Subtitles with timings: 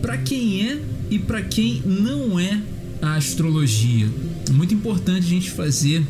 [0.00, 2.60] para quem é e para quem não é
[3.00, 4.08] a astrologia.
[4.48, 6.02] É muito importante a gente fazer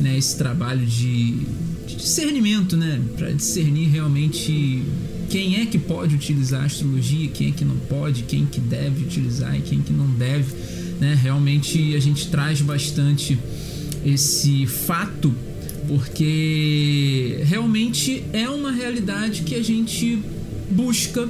[0.00, 1.34] né, esse trabalho de,
[1.86, 4.82] de discernimento, né, para discernir realmente
[5.28, 9.04] quem é que pode utilizar a astrologia, quem é que não pode, quem que deve
[9.04, 10.54] utilizar e quem que não deve.
[11.00, 11.18] Né?
[11.20, 13.38] Realmente a gente traz bastante
[14.04, 15.34] esse fato
[15.88, 20.18] porque realmente é uma realidade que a gente
[20.70, 21.28] busca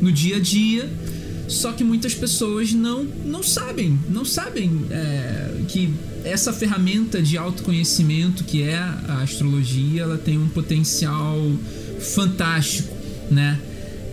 [0.00, 0.88] no dia a dia
[1.50, 5.92] só que muitas pessoas não, não sabem, não sabem é, que
[6.24, 11.36] essa ferramenta de autoconhecimento que é a astrologia, ela tem um potencial
[11.98, 12.96] fantástico,
[13.30, 13.58] né?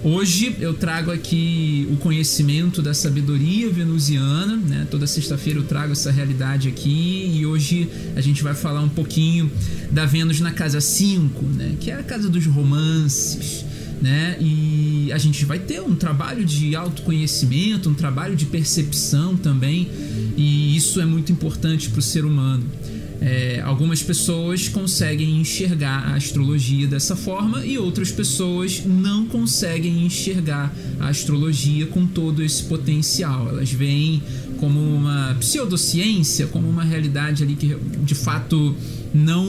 [0.03, 4.87] Hoje eu trago aqui o conhecimento da sabedoria venusiana, né?
[4.89, 9.51] Toda sexta-feira eu trago essa realidade aqui e hoje a gente vai falar um pouquinho
[9.91, 11.75] da Vênus na casa 5, né?
[11.79, 13.65] Que é a casa dos romances,
[14.01, 14.37] né?
[14.39, 19.89] E a gente vai ter um trabalho de autoconhecimento, um trabalho de percepção também,
[20.35, 22.63] e isso é muito importante para o ser humano.
[23.19, 30.73] É, algumas pessoas conseguem enxergar a astrologia dessa forma e outras pessoas não conseguem enxergar
[30.99, 33.49] a astrologia com todo esse potencial.
[33.49, 34.21] Elas veem
[34.59, 38.75] como uma pseudociência, como uma realidade ali que de fato
[39.13, 39.45] não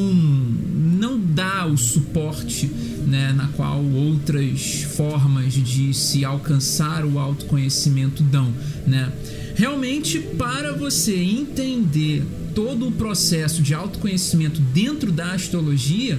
[0.98, 2.70] não dá o suporte
[3.06, 8.52] né, na qual outras formas de se alcançar o autoconhecimento dão,
[8.86, 9.12] né?
[9.54, 12.24] Realmente para você entender
[12.54, 16.18] todo o processo de autoconhecimento dentro da astrologia,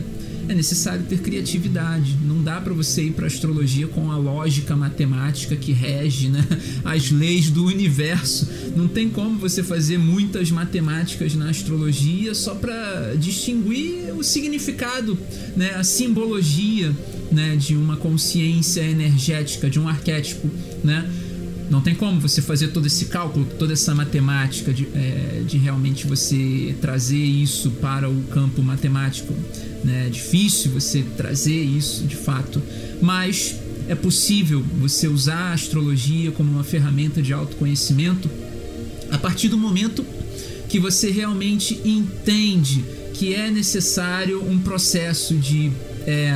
[0.50, 2.17] é necessário ter criatividade.
[2.25, 6.44] Não dá para você ir para astrologia com a lógica matemática que rege né,
[6.83, 8.50] as leis do universo.
[8.75, 15.17] Não tem como você fazer muitas matemáticas na astrologia só para distinguir o significado,
[15.55, 16.95] né, a simbologia
[17.31, 20.50] né, de uma consciência energética, de um arquétipo,
[20.83, 21.08] né?
[21.70, 26.08] Não tem como você fazer todo esse cálculo, toda essa matemática de, é, de realmente
[26.08, 29.33] você trazer isso para o campo matemático.
[29.83, 30.08] Né?
[30.08, 32.61] É difícil você trazer isso de fato,
[33.02, 33.55] mas
[33.88, 38.30] é possível você usar a astrologia como uma ferramenta de autoconhecimento
[39.11, 40.05] a partir do momento
[40.70, 45.72] que você realmente entende que é necessário um processo de.
[46.05, 46.33] É,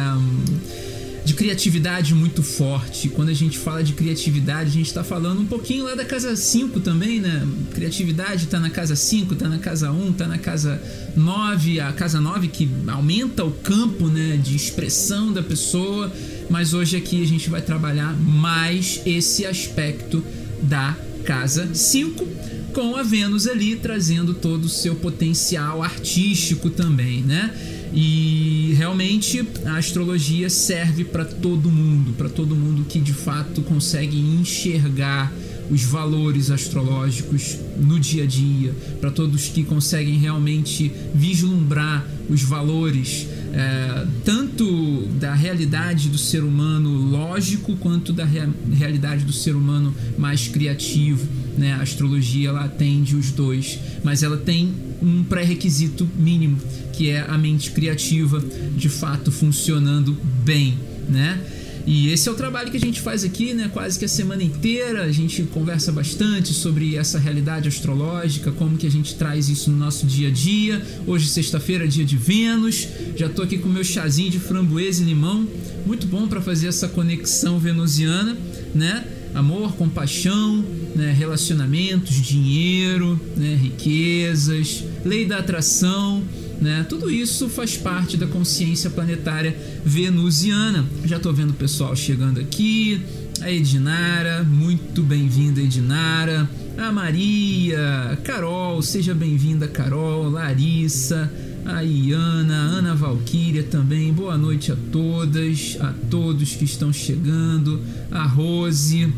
[1.25, 3.07] de criatividade muito forte.
[3.07, 6.35] Quando a gente fala de criatividade, a gente está falando um pouquinho lá da casa
[6.35, 7.47] 5 também, né?
[7.73, 10.81] Criatividade está na casa 5, está na casa 1, um, está na casa
[11.15, 16.11] 9, a casa 9 que aumenta o campo né, de expressão da pessoa,
[16.49, 20.23] mas hoje aqui a gente vai trabalhar mais esse aspecto
[20.61, 22.27] da casa 5
[22.73, 27.53] com a Vênus ali trazendo todo o seu potencial artístico também, né?
[27.93, 34.19] E realmente a astrologia serve para todo mundo, para todo mundo que de fato consegue
[34.19, 35.31] enxergar
[35.69, 43.27] os valores astrológicos no dia a dia, para todos que conseguem realmente vislumbrar os valores
[43.53, 49.93] é, tanto da realidade do ser humano lógico quanto da rea realidade do ser humano
[50.17, 51.27] mais criativo.
[51.55, 51.73] Né?
[51.73, 56.57] A astrologia ela atende os dois, mas ela tem um pré-requisito mínimo
[56.93, 58.43] que é a mente criativa
[58.75, 60.77] de fato funcionando bem,
[61.09, 61.41] né?
[61.85, 63.69] E esse é o trabalho que a gente faz aqui, né?
[63.73, 68.87] Quase que a semana inteira a gente conversa bastante sobre essa realidade astrológica, como que
[68.87, 70.81] a gente traz isso no nosso dia a dia.
[71.05, 72.87] Hoje, sexta-feira, dia de Vênus.
[73.17, 75.45] Já tô aqui com meu chazinho de framboesa e limão,
[75.85, 78.37] muito bom para fazer essa conexão venusiana,
[78.73, 79.03] né?
[79.33, 80.63] Amor, compaixão,
[80.95, 81.11] né?
[81.11, 83.55] relacionamentos, dinheiro, né?
[83.55, 86.23] riquezas, lei da atração
[86.63, 86.85] né?
[86.87, 90.85] Tudo isso faz parte da consciência planetária venusiana.
[91.03, 93.01] Já estou vendo o pessoal chegando aqui.
[93.41, 96.49] A Edinara, muito bem-vinda, Edinara.
[96.77, 100.29] A Maria, Carol, seja bem-vinda, Carol.
[100.29, 101.31] Larissa,
[101.65, 104.11] a Iana, a Ana Valquíria também.
[104.11, 107.81] Boa noite a todas, a todos que estão chegando.
[108.11, 109.13] A Rose,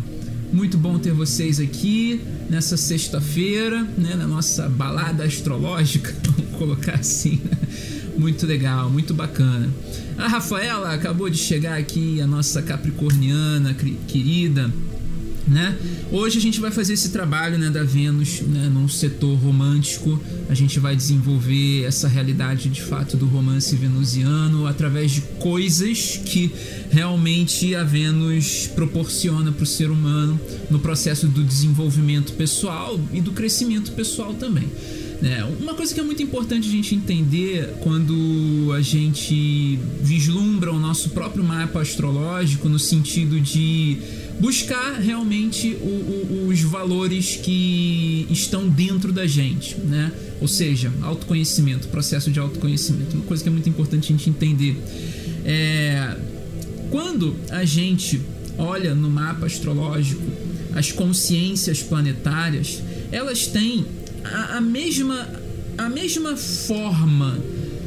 [0.54, 7.42] muito bom ter vocês aqui nessa sexta-feira, né, na nossa balada astrológica, vamos colocar assim.
[7.44, 7.58] Né?
[8.18, 9.70] Muito legal, muito bacana.
[10.18, 13.76] A Rafaela acabou de chegar aqui, a nossa capricorniana
[14.08, 14.72] querida
[15.48, 15.78] né?
[16.12, 20.20] Hoje a gente vai fazer esse trabalho né, da Vênus né, num setor romântico.
[20.50, 26.52] A gente vai desenvolver essa realidade de fato do romance venusiano através de coisas que
[26.90, 30.40] realmente a Vênus proporciona para o ser humano
[30.70, 34.68] no processo do desenvolvimento pessoal e do crescimento pessoal também.
[35.22, 35.44] Né?
[35.60, 41.10] Uma coisa que é muito importante a gente entender quando a gente vislumbra o nosso
[41.10, 43.98] próprio mapa astrológico no sentido de
[44.40, 50.12] buscar realmente o, o, os valores que estão dentro da gente, né?
[50.42, 54.78] Ou seja, autoconhecimento, processo de autoconhecimento, uma coisa que é muito importante a gente entender.
[55.46, 56.18] É,
[56.92, 58.22] quando a gente
[58.58, 60.22] olha no mapa astrológico
[60.74, 63.86] as consciências planetárias, elas têm
[64.58, 65.28] a, mesma
[65.78, 67.38] a mesma forma,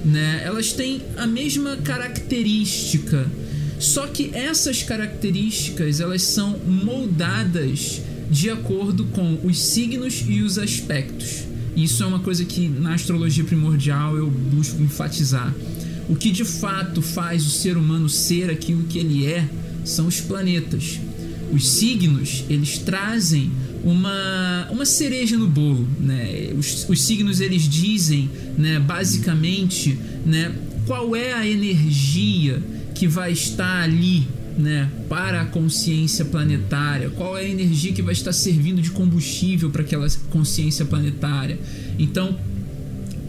[0.04, 0.42] né?
[0.44, 3.30] Elas têm a mesma característica.
[3.78, 11.44] Só que essas características elas são moldadas de acordo com os signos e os aspectos.
[11.76, 15.54] Isso é uma coisa que na astrologia primordial eu busco enfatizar.
[16.08, 19.48] O que de fato faz o ser humano ser aquilo que ele é
[19.84, 20.98] são os planetas.
[21.52, 23.50] Os signos, eles trazem
[23.88, 26.52] uma, uma cereja no bolo, né?
[26.56, 30.54] Os, os signos eles dizem, né, basicamente, né,
[30.86, 32.62] qual é a energia
[32.94, 34.26] que vai estar ali,
[34.58, 39.70] né, para a consciência planetária, qual é a energia que vai estar servindo de combustível
[39.70, 41.58] para aquela consciência planetária.
[41.98, 42.36] Então,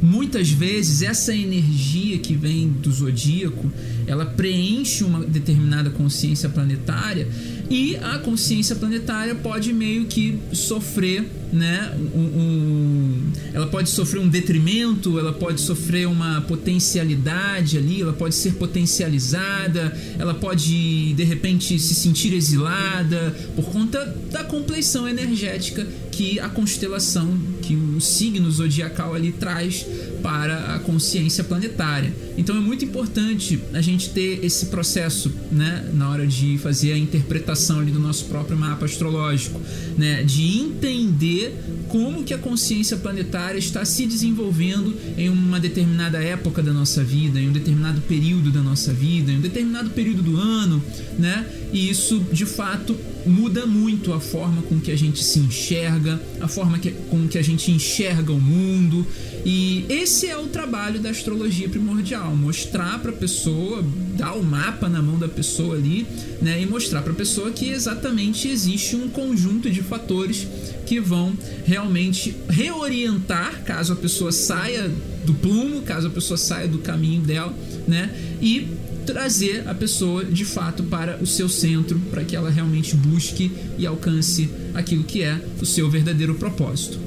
[0.01, 3.71] muitas vezes essa energia que vem do zodíaco,
[4.07, 7.27] ela preenche uma determinada consciência planetária
[7.69, 11.93] e a consciência planetária pode meio que sofrer, né?
[12.13, 18.35] Um, um, ela pode sofrer um detrimento, ela pode sofrer uma potencialidade ali, ela pode
[18.35, 26.39] ser potencializada, ela pode de repente se sentir exilada por conta da compleição energética que
[26.39, 29.85] a constelação, que o signo zodiacal ali traz
[30.21, 32.13] para a consciência planetária.
[32.37, 36.97] Então é muito importante a gente ter esse processo, né, na hora de fazer a
[36.97, 39.61] interpretação ali do nosso próprio mapa astrológico,
[39.97, 41.38] né, de entender
[41.87, 47.39] como que a consciência planetária está se desenvolvendo em uma determinada época da nossa vida,
[47.39, 50.81] em um determinado período da nossa vida, em um determinado período do ano,
[51.17, 51.45] né?
[51.71, 52.95] E isso, de fato,
[53.25, 57.37] muda muito a forma com que a gente se enxerga, a forma que, com que
[57.37, 59.05] a gente enxerga o mundo.
[59.45, 63.83] E esse é o trabalho da astrologia primordial, mostrar para a pessoa,
[64.17, 66.05] dar o mapa na mão da pessoa ali,
[66.41, 70.47] né, e mostrar para a pessoa que exatamente existe um conjunto de fatores
[70.85, 71.28] que vão
[71.65, 74.89] realmente reorientar caso a pessoa saia
[75.25, 77.53] do plumo, caso a pessoa saia do caminho dela,
[77.87, 78.09] né?
[78.41, 78.67] E
[79.05, 83.85] trazer a pessoa de fato para o seu centro, para que ela realmente busque e
[83.85, 86.99] alcance aquilo que é o seu verdadeiro propósito.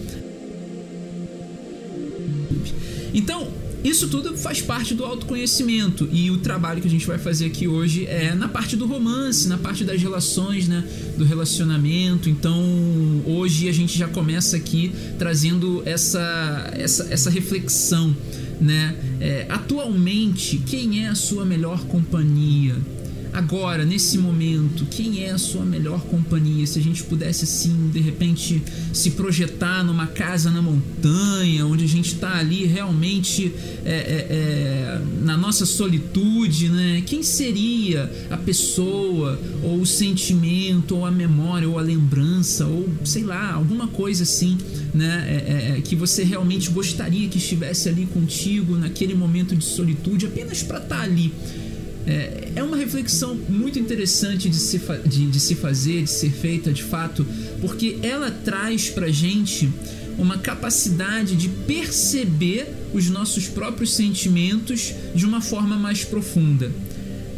[3.15, 3.52] Então,
[3.85, 7.67] isso tudo faz parte do autoconhecimento e o trabalho que a gente vai fazer aqui
[7.67, 10.85] hoje é na parte do romance, na parte das relações, né,
[11.17, 12.29] do relacionamento.
[12.29, 18.17] Então, hoje a gente já começa aqui trazendo essa essa, essa reflexão,
[18.61, 18.97] né?
[19.21, 22.77] É, atualmente, quem é a sua melhor companhia?
[23.33, 26.67] Agora, nesse momento, quem é a sua melhor companhia?
[26.67, 28.63] Se a gente pudesse, assim, de repente,
[28.93, 33.53] se projetar numa casa na montanha, onde a gente está ali realmente
[33.85, 37.03] é, é, é, na nossa solitude, né?
[37.07, 43.25] Quem seria a pessoa, ou o sentimento, ou a memória, ou a lembrança, ou sei
[43.25, 44.59] lá, alguma coisa assim,
[44.93, 45.25] né?
[45.27, 50.27] É, é, é, que você realmente gostaria que estivesse ali contigo naquele momento de solitude,
[50.27, 51.33] apenas para estar tá ali
[52.07, 56.73] é, é uma reflexão muito interessante de se, de, de se fazer, de ser feita
[56.73, 57.27] de fato,
[57.61, 59.71] porque ela traz pra gente
[60.19, 66.71] uma capacidade de perceber os nossos próprios sentimentos de uma forma mais profunda.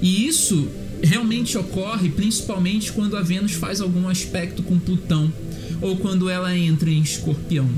[0.02, 0.68] E isso
[1.02, 5.32] realmente ocorre principalmente quando a Vênus faz algum aspecto com Plutão
[5.80, 7.68] ou quando ela entra em Escorpião.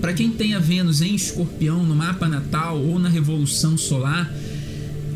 [0.00, 4.32] Para quem tem a Vênus em Escorpião no mapa natal ou na revolução solar,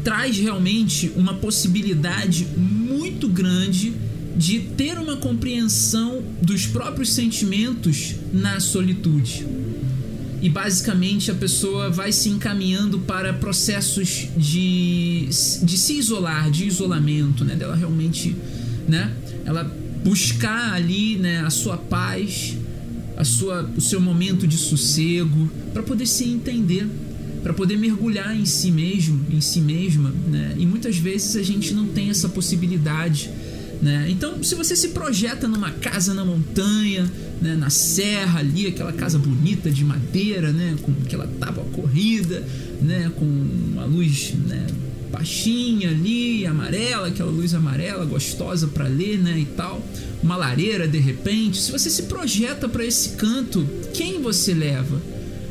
[0.04, 3.92] traz realmente uma possibilidade muito grande
[4.36, 9.46] de ter uma compreensão dos próprios sentimentos na solitude.
[10.40, 15.28] E basicamente a pessoa vai se encaminhando para processos de,
[15.62, 17.56] de se isolar, de isolamento, né?
[17.56, 18.36] Dela realmente,
[18.86, 19.12] né?
[19.44, 19.64] Ela
[20.04, 22.56] buscar ali, né, a sua paz,
[23.16, 26.88] a sua, o seu momento de sossego, para poder se entender
[27.42, 30.54] para poder mergulhar em si mesmo, em si mesma, né?
[30.58, 33.30] E muitas vezes a gente não tem essa possibilidade,
[33.80, 34.06] né?
[34.10, 39.18] Então, se você se projeta numa casa na montanha, né, na serra ali, aquela casa
[39.18, 42.44] bonita de madeira, né, com aquela tábua corrida,
[42.82, 44.66] né, com uma luz, né,
[45.10, 49.80] baixinha ali, amarela, aquela luz amarela gostosa para ler, né, e tal,
[50.22, 51.58] uma lareira de repente.
[51.58, 55.00] Se você se projeta para esse canto, quem você leva?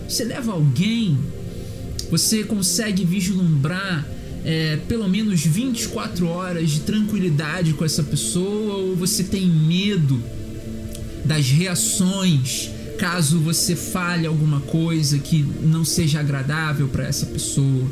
[0.07, 1.17] Você leva alguém,
[2.09, 4.07] você consegue vislumbrar
[4.45, 10.21] é, pelo menos 24 horas de tranquilidade com essa pessoa ou você tem medo
[11.25, 17.85] das reações caso você fale alguma coisa que não seja agradável para essa pessoa,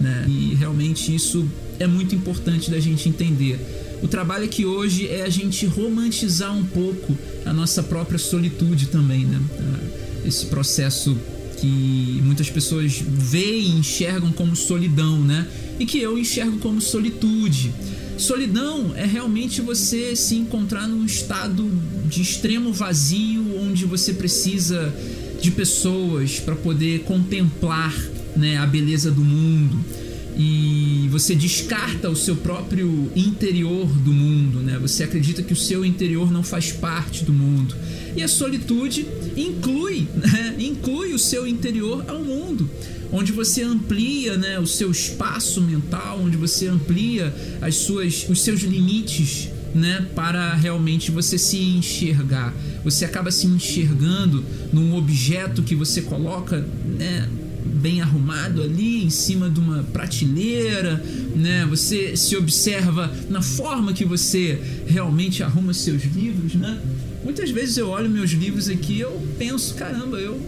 [0.00, 0.24] né?
[0.28, 1.48] E realmente isso
[1.78, 3.58] é muito importante da gente entender.
[4.02, 9.24] O trabalho aqui hoje é a gente romantizar um pouco a nossa própria solitude também,
[9.24, 9.40] né?
[9.58, 11.16] Ah, esse processo
[11.62, 15.46] que muitas pessoas veem e enxergam como solidão, né?
[15.78, 17.72] E que eu enxergo como solitude.
[18.18, 21.70] Solidão é realmente você se encontrar num estado
[22.08, 24.92] de extremo vazio, onde você precisa
[25.40, 27.94] de pessoas para poder contemplar
[28.36, 30.01] né, a beleza do mundo
[30.36, 34.78] e você descarta o seu próprio interior do mundo, né?
[34.78, 37.74] Você acredita que o seu interior não faz parte do mundo.
[38.16, 40.54] E a solitude inclui, né?
[40.58, 42.68] inclui o seu interior ao mundo,
[43.10, 48.62] onde você amplia, né, o seu espaço mental, onde você amplia as suas, os seus
[48.62, 52.54] limites, né, para realmente você se enxergar.
[52.84, 56.66] Você acaba se enxergando num objeto que você coloca,
[56.98, 57.28] né,
[57.64, 61.04] bem arrumado ali em cima de uma prateleira,
[61.34, 61.66] né?
[61.68, 66.80] Você se observa na forma que você realmente arruma seus livros, né?
[67.24, 70.40] Muitas vezes eu olho meus livros aqui eu penso, caramba, eu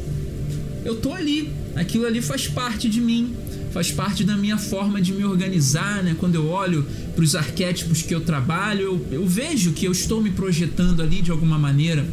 [0.84, 3.34] eu tô ali, aquilo ali faz parte de mim,
[3.72, 6.14] faz parte da minha forma de me organizar, né?
[6.18, 10.20] Quando eu olho para os arquétipos que eu trabalho, eu, eu vejo que eu estou
[10.20, 12.06] me projetando ali de alguma maneira.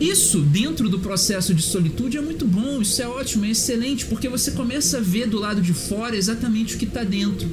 [0.00, 4.28] Isso dentro do processo de solitude é muito bom, isso é ótimo, é excelente, porque
[4.28, 7.48] você começa a ver do lado de fora exatamente o que está dentro.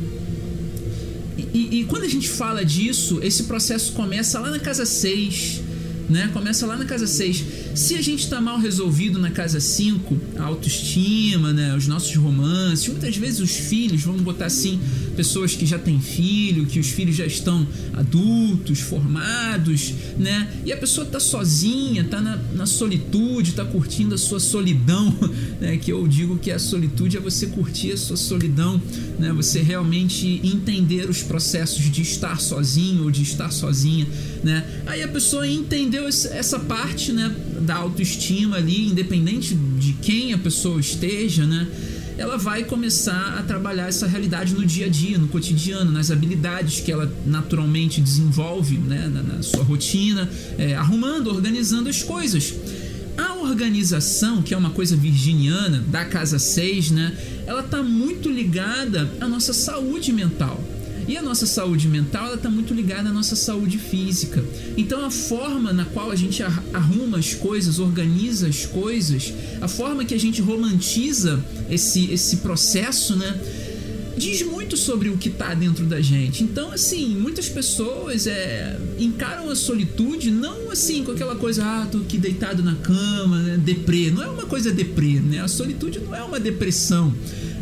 [1.37, 5.61] E, e, e, quando a gente fala disso, esse processo começa lá na casa 6,
[6.09, 6.29] né?
[6.33, 7.43] Começa lá na casa 6.
[7.75, 11.75] Se a gente está mal resolvido na casa 5, a autoestima, né?
[11.75, 14.79] Os nossos romances, muitas vezes os filhos, vamos botar assim,
[15.15, 20.51] pessoas que já têm filho, que os filhos já estão adultos, formados, né?
[20.63, 25.11] E a pessoa tá sozinha, tá na, na solitude, tá curtindo a sua solidão,
[25.59, 25.77] né?
[25.77, 28.79] Que eu digo que a solitude é você curtir a sua solidão,
[29.17, 29.33] né?
[29.33, 34.07] Você realmente entender os processos de estar sozinho ou de estar sozinha,
[34.43, 34.63] né?
[34.85, 37.35] Aí a pessoa entendeu essa parte, né?
[37.63, 41.67] Da autoestima ali, independente de quem a pessoa esteja, né?
[42.17, 46.79] Ela vai começar a trabalhar essa realidade no dia a dia, no cotidiano, nas habilidades
[46.79, 52.53] que ela naturalmente desenvolve né, na, na sua rotina, é, arrumando, organizando as coisas.
[53.17, 57.17] A organização, que é uma coisa virginiana da casa 6, né,
[57.47, 60.63] ela está muito ligada à nossa saúde mental.
[61.07, 64.43] E a nossa saúde mental está muito ligada à nossa saúde física.
[64.77, 70.05] Então a forma na qual a gente arruma as coisas, organiza as coisas, a forma
[70.05, 73.39] que a gente romantiza esse, esse processo, né?
[74.17, 76.43] Diz muito sobre o que está dentro da gente.
[76.43, 81.99] Então, assim, muitas pessoas é, encaram a solitude não assim com aquela coisa, ah, tô
[81.99, 84.11] aqui deitado na cama, né, deprê.
[84.11, 85.39] Não é uma coisa deprê, né?
[85.39, 87.13] A solitude não é uma depressão.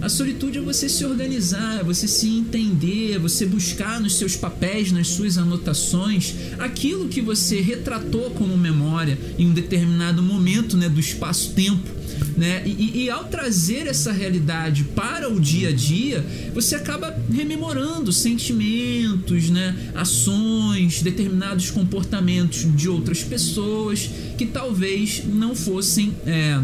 [0.02, 4.36] A solitude é você se organizar, é você se entender, é você buscar nos seus
[4.36, 10.90] papéis, nas suas anotações, aquilo que você retratou como memória em um determinado momento né,
[10.90, 12.01] do espaço-tempo.
[12.38, 12.64] Né?
[12.66, 19.50] E, e, ao trazer essa realidade para o dia a dia, você acaba rememorando sentimentos,
[19.50, 19.76] né?
[19.96, 26.14] ações, determinados comportamentos de outras pessoas que talvez não fossem.
[26.26, 26.60] É,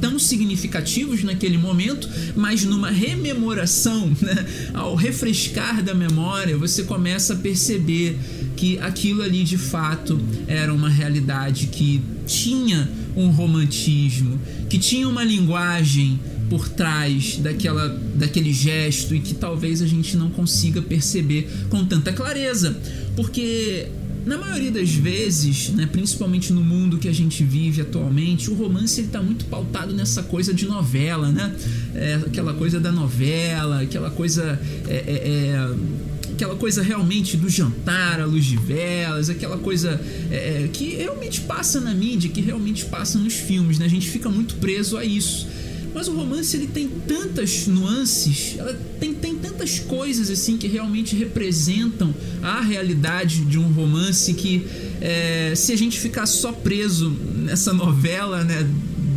[0.00, 4.46] tão significativos naquele momento, mas numa rememoração, né?
[4.72, 8.18] ao refrescar da memória, você começa a perceber
[8.56, 15.24] que aquilo ali de fato era uma realidade que tinha um romantismo, que tinha uma
[15.24, 21.84] linguagem por trás daquela, daquele gesto e que talvez a gente não consiga perceber com
[21.84, 22.76] tanta clareza,
[23.14, 23.88] porque
[24.24, 29.00] na maioria das vezes, né, principalmente no mundo que a gente vive atualmente, o romance
[29.00, 31.54] está muito pautado nessa coisa de novela, né?
[31.94, 34.60] É, aquela coisa da novela, aquela coisa.
[34.88, 35.12] É, é,
[35.56, 40.94] é aquela coisa realmente do jantar à luz de velas, aquela coisa é, é, que
[40.94, 43.84] realmente passa na mídia, que realmente passa nos filmes, né?
[43.84, 45.46] A gente fica muito preso a isso.
[45.92, 51.14] Mas o romance ele tem tantas nuances, ela tem, tem tantas coisas assim que realmente
[51.14, 54.66] representam a realidade de um romance que
[55.00, 58.66] é, se a gente ficar só preso nessa novela né,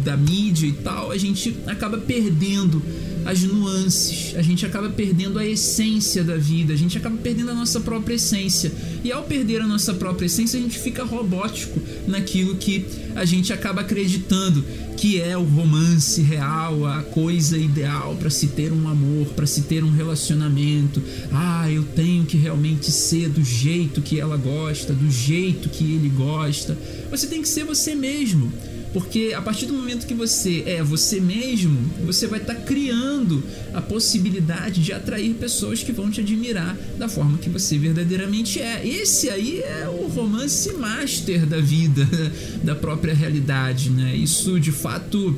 [0.04, 2.82] da mídia e tal, a gente acaba perdendo
[3.26, 7.54] as nuances, a gente acaba perdendo a essência da vida, a gente acaba perdendo a
[7.54, 8.72] nossa própria essência.
[9.04, 13.54] E ao perder a nossa própria essência, a gente fica robótico naquilo que a gente
[13.54, 14.64] acaba acreditando
[15.04, 19.64] que é o romance real, a coisa ideal para se ter um amor, para se
[19.64, 21.02] ter um relacionamento.
[21.32, 26.10] Ah, eu tenho que realmente ser do jeito que ela gosta, do jeito que ele
[26.10, 26.78] gosta.
[27.12, 28.52] Você tem que ser você mesmo.
[28.94, 33.44] Porque a partir do momento que você é você mesmo, você vai estar tá criando
[33.74, 38.88] a possibilidade de atrair pessoas que vão te admirar da forma que você verdadeiramente é.
[38.88, 42.08] Esse aí é o romance master da vida,
[42.64, 44.16] da própria realidade, né?
[44.16, 45.36] Isso de fato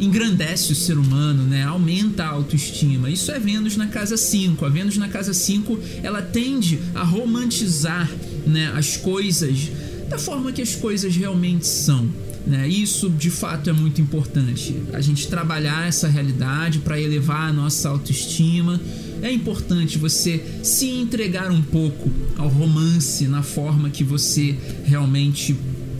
[0.00, 1.64] engrandece o ser humano, né?
[1.64, 3.10] Aumenta a autoestima.
[3.10, 4.64] Isso é Vênus na casa 5.
[4.64, 8.08] A Vênus na casa 5, ela tende a romantizar,
[8.46, 9.68] né, as coisas
[10.08, 12.08] da forma que as coisas realmente são.
[12.46, 12.66] Né?
[12.66, 14.74] Isso de fato é muito importante.
[14.92, 18.80] A gente trabalhar essa realidade para elevar a nossa autoestima.
[19.20, 25.54] É importante você se entregar um pouco ao romance na forma que você realmente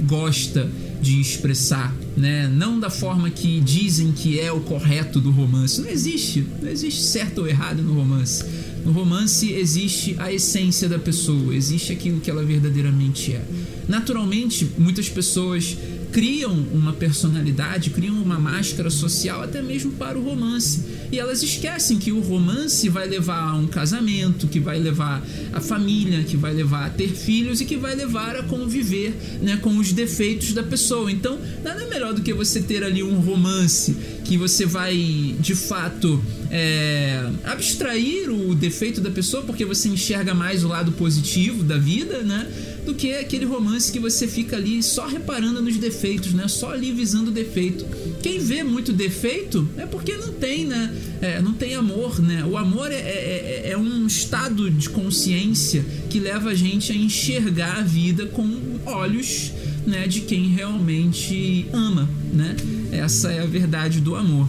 [0.07, 2.49] gosta de expressar, né?
[2.49, 5.81] Não da forma que dizem que é o correto do romance.
[5.81, 8.45] Não existe, não existe certo ou errado no romance.
[8.85, 13.44] No romance existe a essência da pessoa, existe aquilo que ela verdadeiramente é.
[13.88, 15.76] Naturalmente, muitas pessoas
[16.12, 20.85] criam uma personalidade, criam uma máscara social até mesmo para o romance.
[21.11, 25.61] E elas esquecem que o romance vai levar a um casamento, que vai levar a
[25.61, 29.76] família, que vai levar a ter filhos e que vai levar a conviver né, com
[29.78, 31.11] os defeitos da pessoa.
[31.11, 33.97] Então, nada melhor do que você ter ali um romance
[34.28, 40.62] que você vai de fato é, abstrair o defeito da pessoa porque você enxerga mais
[40.62, 42.47] o lado positivo da vida, né?
[42.85, 46.47] Do que aquele romance que você fica ali só reparando nos defeitos, né?
[46.47, 47.87] Só ali visando o defeito.
[48.23, 50.94] Quem vê muito defeito é porque não tem, né?
[51.23, 52.44] É, não tem amor, né?
[52.44, 56.94] O amor é, é, é, é um estado de consciência que leva a gente a
[56.94, 59.52] enxergar a vida com olhos
[59.87, 62.56] né, de quem realmente ama, né?
[62.92, 64.49] Essa é a verdade do amor.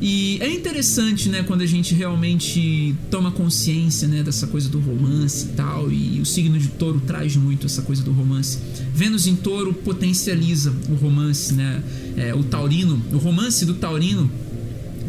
[0.00, 5.44] E é interessante, né, quando a gente realmente toma consciência, né, dessa coisa do romance
[5.44, 8.58] e tal, e o signo de touro traz muito essa coisa do romance.
[8.94, 11.82] Vênus em touro potencializa o romance, né,
[12.16, 14.30] é, o taurino, o romance do taurino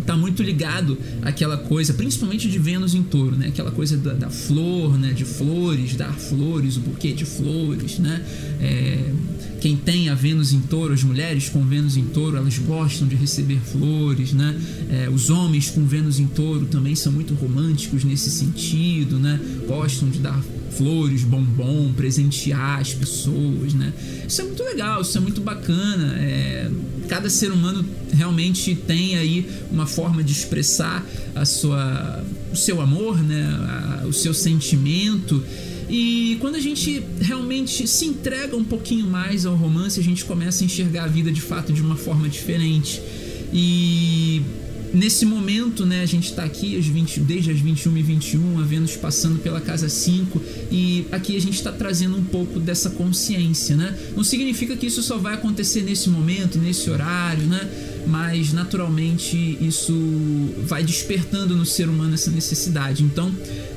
[0.05, 4.29] tá muito ligado àquela coisa, principalmente de Vênus em touro, né, aquela coisa da, da
[4.29, 8.23] flor, né, de flores, dar flores, o buquê de flores, né,
[8.59, 9.11] é,
[9.61, 13.15] quem tem a Vênus em touro, as mulheres com Vênus em touro, elas gostam de
[13.15, 14.59] receber flores, né?
[14.89, 19.39] É, os homens com Vênus em touro também são muito românticos nesse sentido, né?
[19.67, 23.93] Gostam de dar flores, bombom, presentear as pessoas, né?
[24.27, 26.15] Isso é muito legal, isso é muito bacana.
[26.17, 26.69] É,
[27.07, 31.05] cada ser humano realmente tem aí uma forma de expressar
[31.35, 33.43] a sua, o seu amor, né?
[33.43, 35.43] A, o seu sentimento.
[35.89, 40.63] E quando a gente realmente se entrega um pouquinho mais ao romance, a gente começa
[40.63, 43.01] a enxergar a vida de fato de uma forma diferente.
[43.53, 44.41] E
[44.93, 48.63] nesse momento, né, a gente está aqui às 20, desde as 21 e 21, a
[48.63, 53.75] Vênus passando pela casa 5, e aqui a gente está trazendo um pouco dessa consciência,
[53.75, 53.97] né?
[54.15, 57.69] Não significa que isso só vai acontecer nesse momento, nesse horário, né?
[58.07, 59.93] Mas naturalmente isso
[60.65, 63.03] vai despertando no ser humano essa necessidade.
[63.03, 63.31] Então,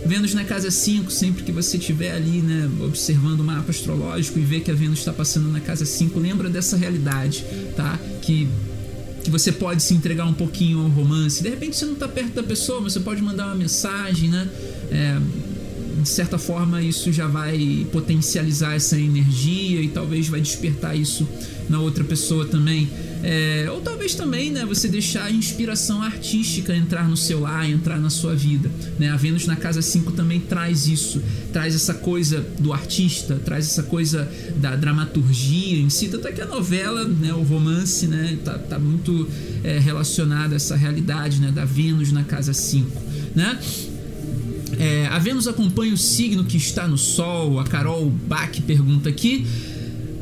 [0.07, 4.43] Vênus na casa 5, sempre que você estiver ali, né, observando o mapa astrológico e
[4.43, 7.45] ver que a Vênus está passando na casa 5, lembra dessa realidade,
[7.77, 7.99] tá?
[8.23, 8.49] Que
[9.25, 11.43] que você pode se entregar um pouquinho ao romance.
[11.43, 14.47] De repente você não está perto da pessoa, mas você pode mandar uma mensagem, né?
[14.91, 15.19] É,
[16.03, 21.27] de certa forma isso já vai potencializar essa energia e talvez vai despertar isso
[21.71, 22.89] na outra pessoa também.
[23.27, 27.99] É, ou talvez também né, você deixar a inspiração artística entrar no seu lar, entrar
[27.99, 28.71] na sua vida.
[28.99, 29.09] Né?
[29.09, 33.83] A Vênus na casa 5 também traz isso, traz essa coisa do artista, traz essa
[33.85, 36.09] coisa da dramaturgia em si.
[36.09, 39.27] Tanto é que a novela, né, o romance, né, tá, tá muito
[39.63, 42.91] é, relacionado a essa realidade né, da Vênus na casa 5.
[43.35, 43.59] Né?
[44.79, 47.59] É, a Vênus acompanha o signo que está no Sol.
[47.59, 49.47] A Carol Bach pergunta aqui.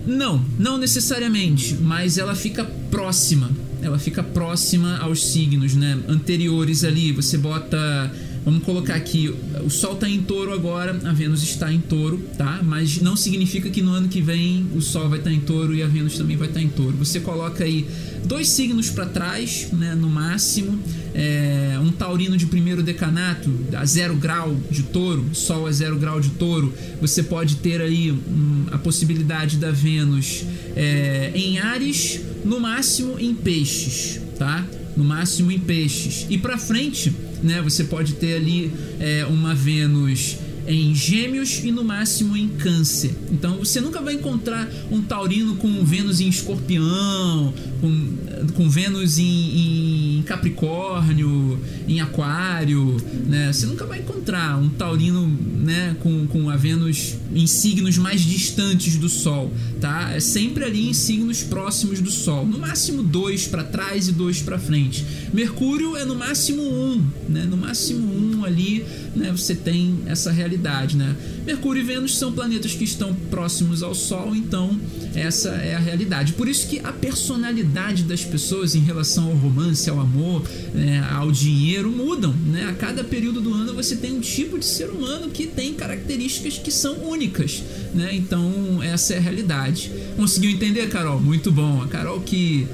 [0.07, 3.51] Não, não necessariamente, mas ela fica próxima.
[3.81, 5.99] Ela fica próxima aos signos, né?
[6.09, 7.13] Anteriores ali.
[7.13, 8.13] Você bota
[8.45, 9.33] Vamos colocar aqui,
[9.65, 12.61] o Sol está em touro agora, a Vênus está em touro, tá?
[12.65, 15.73] Mas não significa que no ano que vem o Sol vai estar tá em touro
[15.73, 16.97] e a Vênus também vai estar tá em touro.
[16.97, 17.87] Você coloca aí
[18.25, 20.77] dois signos para trás, né, no máximo,
[21.15, 26.21] é, um taurino de primeiro decanato, a zero grau de touro, Sol a zero grau
[26.21, 32.59] de touro, você pode ter aí um, a possibilidade da Vênus é, em Ares, no
[32.59, 34.67] máximo em Peixes, tá?
[34.97, 36.27] no máximo em Peixes.
[36.29, 41.83] E para frente, né, você pode ter ali é, uma Vênus em Gêmeos e no
[41.83, 43.15] máximo em Câncer.
[43.31, 47.53] Então você nunca vai encontrar um taurino com Vênus em Escorpião,
[47.83, 53.53] com, com Vênus em, em Capricórnio, em Aquário, né?
[53.53, 58.97] Você nunca vai encontrar um taurino, né, com, com a Vênus em signos mais distantes
[58.97, 60.13] do Sol, tá?
[60.15, 62.47] É sempre ali em signos próximos do Sol.
[62.47, 65.05] No máximo dois para trás e dois para frente.
[65.33, 67.45] Mercúrio é no máximo um, né?
[67.45, 68.85] No máximo um ali,
[69.17, 69.33] né?
[69.33, 71.17] Você tem essa realidade, né?
[71.45, 74.79] Mercúrio e Vênus são planetas que estão próximos ao Sol, então
[75.15, 76.35] essa é a realidade.
[76.35, 80.43] Por isso que a personalidade das pessoas em relação ao romance, ao amor,
[80.75, 82.67] né, ao dinheiro mudam, né?
[82.69, 86.59] A cada período do ano você tem um tipo de ser humano que tem características
[86.59, 87.63] que são únicas,
[87.95, 88.15] né?
[88.15, 89.91] Então essa é a realidade.
[90.17, 91.21] Conseguiu entender, Carol?
[91.21, 91.83] Muito bom.
[91.83, 92.67] A Carol que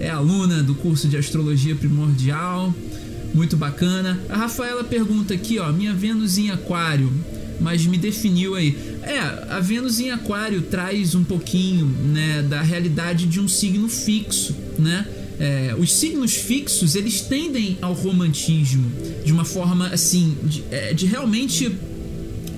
[0.00, 2.74] é aluna do curso de astrologia primordial,
[3.34, 4.18] muito bacana.
[4.28, 7.12] A Rafaela pergunta aqui, ó, minha Vênus em Aquário,
[7.60, 8.76] mas me definiu aí.
[9.02, 14.54] É, a Vênus em Aquário traz um pouquinho, né, da realidade de um signo fixo,
[14.78, 15.06] né?
[15.38, 18.90] É, os signos fixos eles tendem ao romantismo
[19.22, 21.70] de uma forma assim de, é, de realmente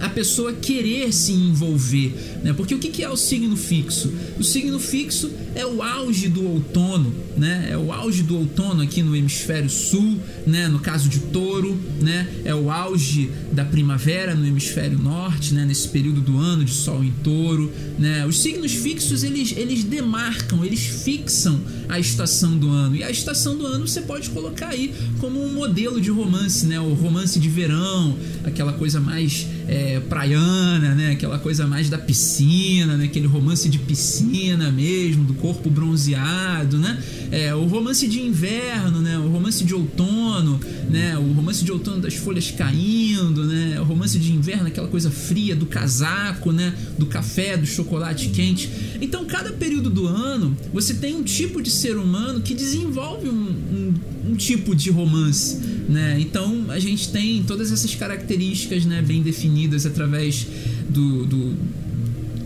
[0.01, 2.53] a pessoa querer se envolver, né?
[2.53, 4.13] Porque o que é o signo fixo?
[4.39, 7.69] O signo fixo é o auge do outono, né?
[7.73, 10.17] É o auge do outono aqui no hemisfério sul,
[10.47, 10.69] né?
[10.69, 12.29] No caso de Touro, né?
[12.45, 15.65] É o auge da primavera no hemisfério norte, né?
[15.65, 18.25] Nesse período do ano de Sol em Touro, né?
[18.25, 23.57] Os signos fixos eles eles demarcam, eles fixam a estação do ano e a estação
[23.57, 26.79] do ano você pode colocar aí como um modelo de romance, né?
[26.79, 31.11] O romance de verão, aquela coisa mais é, praiana, né?
[31.11, 33.07] Aquela coisa mais da piscina, né?
[33.07, 37.03] Aquele romance de piscina mesmo, do corpo bronzeado, né?
[37.31, 39.19] É, o romance de inverno, né?
[39.19, 41.17] O romance de outono, né?
[41.19, 43.81] O romance de outono das folhas caindo, né?
[43.81, 46.75] O romance de inverno, aquela coisa fria do casaco, né?
[46.99, 48.71] Do café, do chocolate quente.
[49.01, 53.33] Então, cada período do ano, você tem um tipo de ser humano que desenvolve um,
[53.33, 53.95] um,
[54.33, 55.57] um tipo de romance,
[55.89, 56.17] né?
[56.21, 59.03] Então, a gente tem todas essas características, né?
[59.03, 60.47] Bem definidas através
[60.89, 61.57] do, do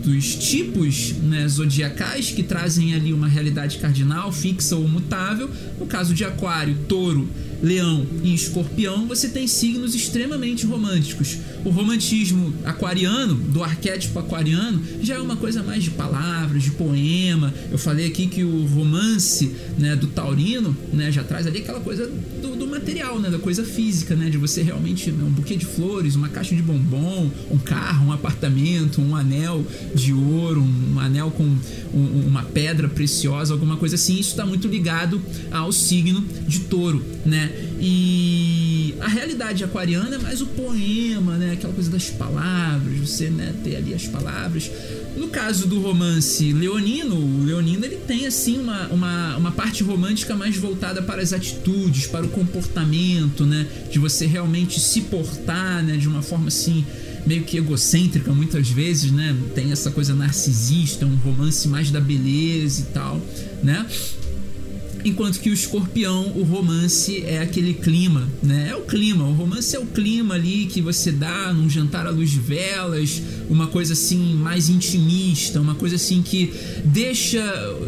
[0.03, 5.49] dos tipos né, zodiacais que trazem ali uma realidade cardinal, fixa ou mutável.
[5.79, 7.27] No caso de Aquário, Touro,
[7.63, 11.37] Leão e Escorpião, você tem signos extremamente românticos.
[11.63, 17.53] O romantismo aquariano, do arquétipo aquariano, já é uma coisa mais de palavras, de poema.
[17.71, 22.05] Eu falei aqui que o romance né, do taurino né, já traz ali aquela coisa
[22.41, 25.65] do, do material, né, da coisa física, né, de você realmente né, um buquê de
[25.65, 31.31] flores, uma caixa de bombom, um carro, um apartamento, um anel de ouro, um anel
[31.31, 31.43] com
[31.93, 34.19] um, uma pedra preciosa, alguma coisa assim.
[34.19, 37.52] Isso está muito ligado ao signo de touro, né?
[37.79, 41.51] E a realidade aquariana é mais o poema, né?
[41.53, 44.71] Aquela coisa das palavras, você né, ter ali as palavras.
[45.17, 50.35] No caso do romance leonino, o leonino ele tem assim uma, uma, uma parte romântica
[50.35, 53.67] mais voltada para as atitudes, para o comportamento, né?
[53.91, 55.97] De você realmente se portar, né?
[55.97, 56.85] De uma forma assim
[57.25, 59.35] meio que egocêntrica muitas vezes, né?
[59.53, 63.21] Tem essa coisa narcisista, um romance mais da beleza e tal,
[63.61, 63.85] né?
[65.05, 68.69] Enquanto que o escorpião, o romance é aquele clima, né?
[68.71, 72.09] É o clima, o romance é o clima ali que você dá num jantar à
[72.09, 76.53] luz de velas, uma coisa assim mais intimista, uma coisa assim que
[76.85, 77.43] deixa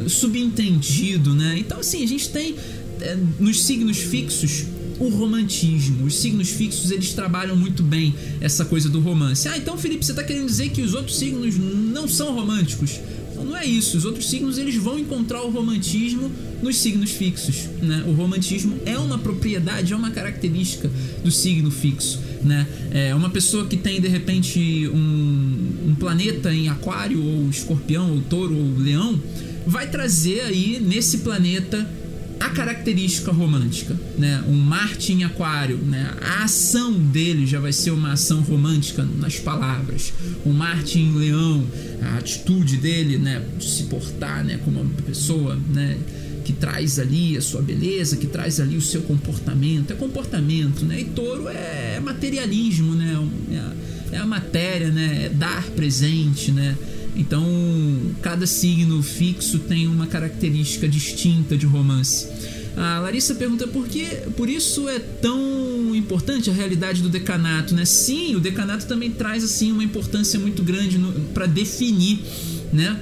[0.07, 1.55] subentendido, né?
[1.57, 2.55] Então, assim, a gente tem
[3.01, 4.65] é, nos signos fixos
[4.99, 6.05] o romantismo.
[6.05, 9.47] Os signos fixos eles trabalham muito bem essa coisa do romance.
[9.47, 12.99] Ah, então Felipe, você está querendo dizer que os outros signos não são românticos?
[13.43, 13.97] Não é isso.
[13.97, 18.03] Os outros signos eles vão encontrar o romantismo nos signos fixos, né?
[18.07, 20.89] O romantismo é uma propriedade, é uma característica
[21.23, 22.67] do signo fixo, né?
[22.91, 28.21] É uma pessoa que tem de repente um, um planeta em Aquário ou Escorpião ou
[28.21, 29.19] Touro ou Leão
[29.65, 31.89] vai trazer aí nesse planeta
[32.39, 34.43] a característica romântica, né?
[34.47, 36.13] Um Marte em Aquário, né?
[36.21, 40.13] A ação dele já vai ser uma ação romântica nas palavras.
[40.45, 41.65] O Marte em Leão,
[42.01, 43.41] a atitude dele, né?
[43.57, 44.59] De se portar, né?
[44.63, 45.97] Como uma pessoa, né?
[46.43, 49.91] Que traz ali a sua beleza, que traz ali o seu comportamento.
[49.91, 51.01] É comportamento, né?
[51.01, 53.17] E Touro é materialismo, né?
[53.51, 53.73] É a,
[54.11, 55.25] é a matéria, né?
[55.25, 56.75] É dar presente, né?
[57.15, 57.45] Então,
[58.21, 62.27] cada signo fixo tem uma característica distinta de romance.
[62.75, 67.85] A Larissa pergunta por que por isso é tão importante a realidade do decanato, né?
[67.85, 70.99] Sim, o decanato também traz assim uma importância muito grande
[71.33, 72.19] para definir,
[72.73, 72.99] né?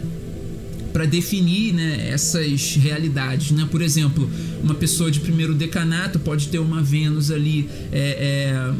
[0.93, 3.49] para definir né, essas realidades.
[3.49, 3.67] Né?
[3.69, 4.29] Por exemplo,
[4.63, 8.73] uma pessoa de primeiro decanato pode ter uma Vênus ali é, é,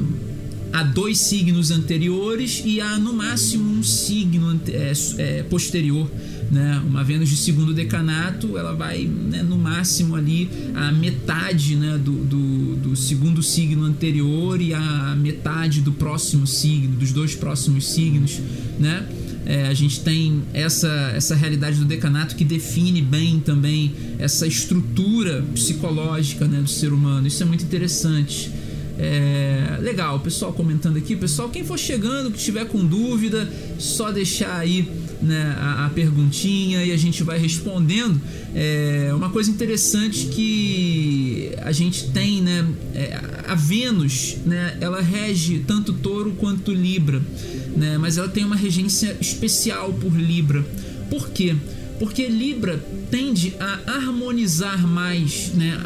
[0.73, 6.09] a dois signos anteriores e a no máximo um signo é, é, posterior.
[6.51, 6.81] Né?
[6.85, 12.11] Uma Vênus de segundo decanato, ela vai né, no máximo ali a metade né, do,
[12.11, 18.39] do, do, segundo signo anterior e a metade do próximo signo, dos dois próximos signos,
[18.79, 19.07] né?
[19.45, 25.43] É, a gente tem essa, essa realidade do decanato que define bem também essa estrutura
[25.53, 27.27] psicológica né, do ser humano.
[27.27, 28.49] Isso é muito interessante.
[28.97, 31.15] É, legal, pessoal comentando aqui.
[31.15, 34.87] Pessoal, quem for chegando, que estiver com dúvida, só deixar aí
[35.21, 38.21] né, a, a, perguntinha e a gente vai respondendo.
[38.53, 42.67] É, uma coisa interessante que a gente tem, né?
[42.93, 44.77] É, a Vênus, né?
[44.79, 47.21] Ela rege tanto touro quanto Libra
[47.75, 47.97] né?
[47.97, 50.65] Mas ela tem uma regência especial por Libra.
[51.09, 51.55] Por quê?
[51.99, 55.77] Porque Libra tende a harmonizar mais, né?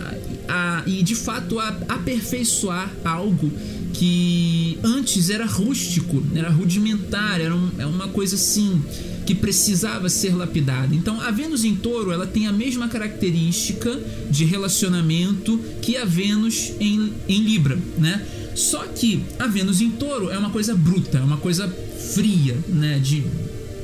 [0.47, 3.51] A, e de fato a aperfeiçoar algo
[3.93, 8.81] que antes era rústico, era rudimentar, era um, é uma coisa assim
[9.25, 10.95] que precisava ser lapidada.
[10.95, 16.71] Então, a Vênus em Touro, ela tem a mesma característica de relacionamento que a Vênus
[16.79, 18.25] em, em Libra, né?
[18.55, 21.67] Só que a Vênus em Touro é uma coisa bruta, é uma coisa
[22.13, 22.99] fria, né?
[22.99, 23.23] De,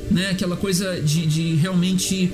[0.10, 0.30] né?
[0.30, 2.32] Aquela coisa de, de realmente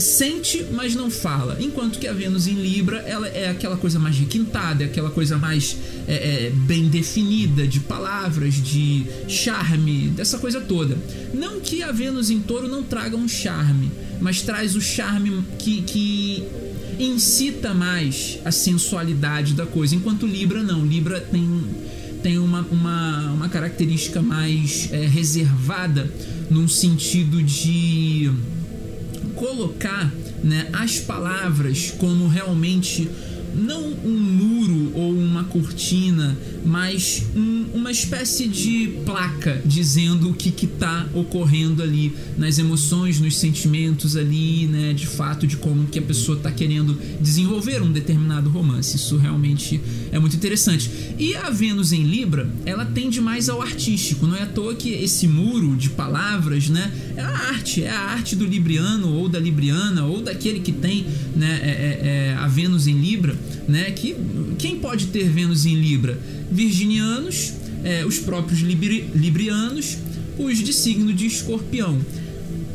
[0.00, 1.56] sente, mas não fala.
[1.60, 5.38] Enquanto que a Vênus em Libra, ela é aquela coisa mais requintada, é aquela coisa
[5.38, 10.96] mais é, é, bem definida de palavras, de charme, dessa coisa toda.
[11.32, 15.82] Não que a Vênus em Touro não traga um charme, mas traz o charme que,
[15.82, 16.44] que
[16.98, 20.84] incita mais a sensualidade da coisa, enquanto Libra não.
[20.84, 21.64] Libra tem,
[22.22, 26.10] tem uma, uma, uma característica mais é, reservada
[26.50, 28.30] num sentido de
[29.34, 33.10] colocar né, as palavras como realmente
[33.54, 40.64] não um muro ou uma cortina, mas um, uma espécie de placa dizendo o que
[40.64, 46.02] está ocorrendo ali nas emoções, nos sentimentos ali, né, de fato de como que a
[46.02, 48.96] pessoa está querendo desenvolver um determinado romance.
[48.96, 50.90] Isso realmente é muito interessante.
[51.18, 54.26] E a Vênus em Libra, ela tende mais ao artístico.
[54.26, 58.00] Não é à toa que esse muro de palavras, né, é a arte, é a
[58.00, 62.48] arte do libriano ou da libriana ou daquele que tem, né, é, é, é a
[62.48, 63.36] Vênus em Libra
[63.68, 63.90] né?
[63.90, 64.16] Que
[64.58, 66.18] quem pode ter Vênus em Libra?
[66.54, 69.98] Virginianos, é, os próprios libri, librianos,
[70.38, 72.00] os de signo de Escorpião.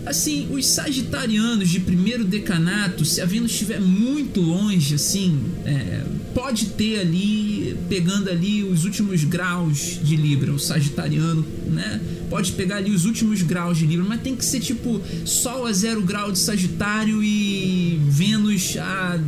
[0.06, 6.68] Assim, os sagitarianos de primeiro decanato, se a Vênus estiver muito longe, assim, é, pode
[6.68, 12.02] ter ali, pegando ali os últimos graus de Libra, o sagitariano, né?
[12.30, 15.74] Pode pegar ali os últimos graus de Libra, mas tem que ser tipo Sol a
[15.74, 19.20] zero grau de Sagitário e Vênus a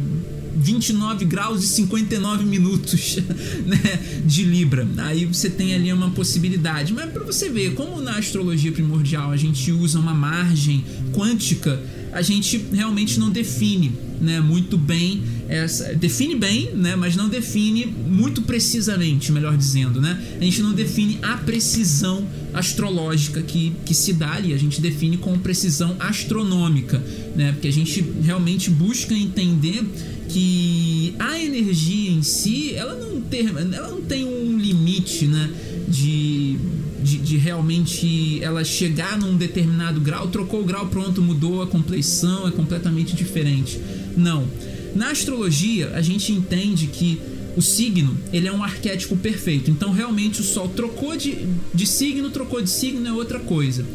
[0.56, 3.18] 29 graus e 59 minutos
[3.66, 4.88] né, de Libra.
[4.98, 6.94] Aí você tem ali uma possibilidade.
[6.94, 10.84] Mas para você ver, como na astrologia primordial a gente usa uma margem
[11.14, 17.28] quântica, a gente realmente não define né, muito bem essa, define bem, né, mas não
[17.28, 20.18] define muito precisamente, melhor dizendo, né?
[20.40, 25.18] A gente não define a precisão astrológica que, que se dá ali, a gente define
[25.18, 27.02] com precisão astronômica,
[27.36, 27.52] né?
[27.54, 29.84] Porque a gente realmente busca entender
[30.28, 35.50] que a energia em si, ela não tem, ela não tem um limite, né?
[35.88, 36.58] De,
[37.04, 42.48] de, de, realmente ela chegar num determinado grau, trocou o grau, pronto, mudou a compleição,
[42.48, 43.80] é completamente diferente.
[44.16, 44.48] Não.
[44.96, 47.20] Na astrologia, a gente entende que
[47.56, 49.70] o signo ele é um arquétipo perfeito.
[49.70, 53.86] Então, realmente, o Sol trocou de, de signo, trocou de signo é outra coisa.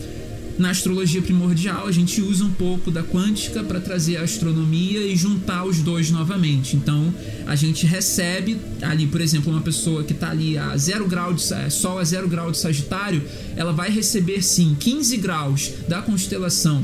[0.59, 5.14] Na astrologia primordial, a gente usa um pouco da quântica para trazer a astronomia e
[5.14, 6.77] juntar os dois novamente.
[6.77, 7.12] Então,
[7.47, 11.42] a gente recebe ali, por exemplo, uma pessoa que está ali a zero grau de
[11.71, 13.23] Sol a zero grau de Sagitário,
[13.55, 16.83] ela vai receber sim 15 graus da constelação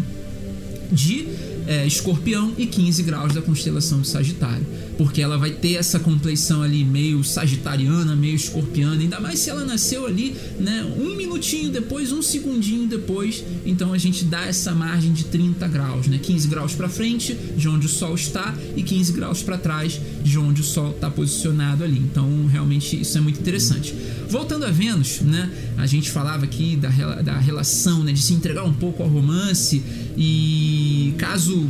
[0.91, 1.29] de
[1.67, 6.63] é, Escorpião e 15 graus da constelação de Sagitário porque ela vai ter essa compleição
[6.63, 12.13] ali meio sagitariana, meio escorpiana, ainda mais se ela nasceu ali, né, um minutinho depois,
[12.13, 16.75] um segundinho depois, então a gente dá essa margem de 30 graus, né, 15 graus
[16.75, 20.65] para frente, de onde o Sol está, e 15 graus para trás, de onde o
[20.65, 21.99] Sol está posicionado ali.
[21.99, 23.95] Então, realmente isso é muito interessante.
[24.29, 26.89] Voltando a Vênus, né, a gente falava aqui da,
[27.23, 29.83] da relação, né, de se entregar um pouco ao romance
[30.17, 31.69] e caso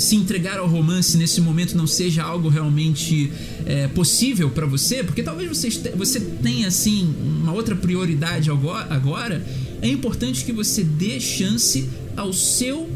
[0.00, 3.30] se entregar ao romance nesse momento não seja algo realmente
[3.66, 9.44] é, possível para você, porque talvez você, você tenha assim uma outra prioridade agora,
[9.82, 12.88] é importante que você dê chance ao seu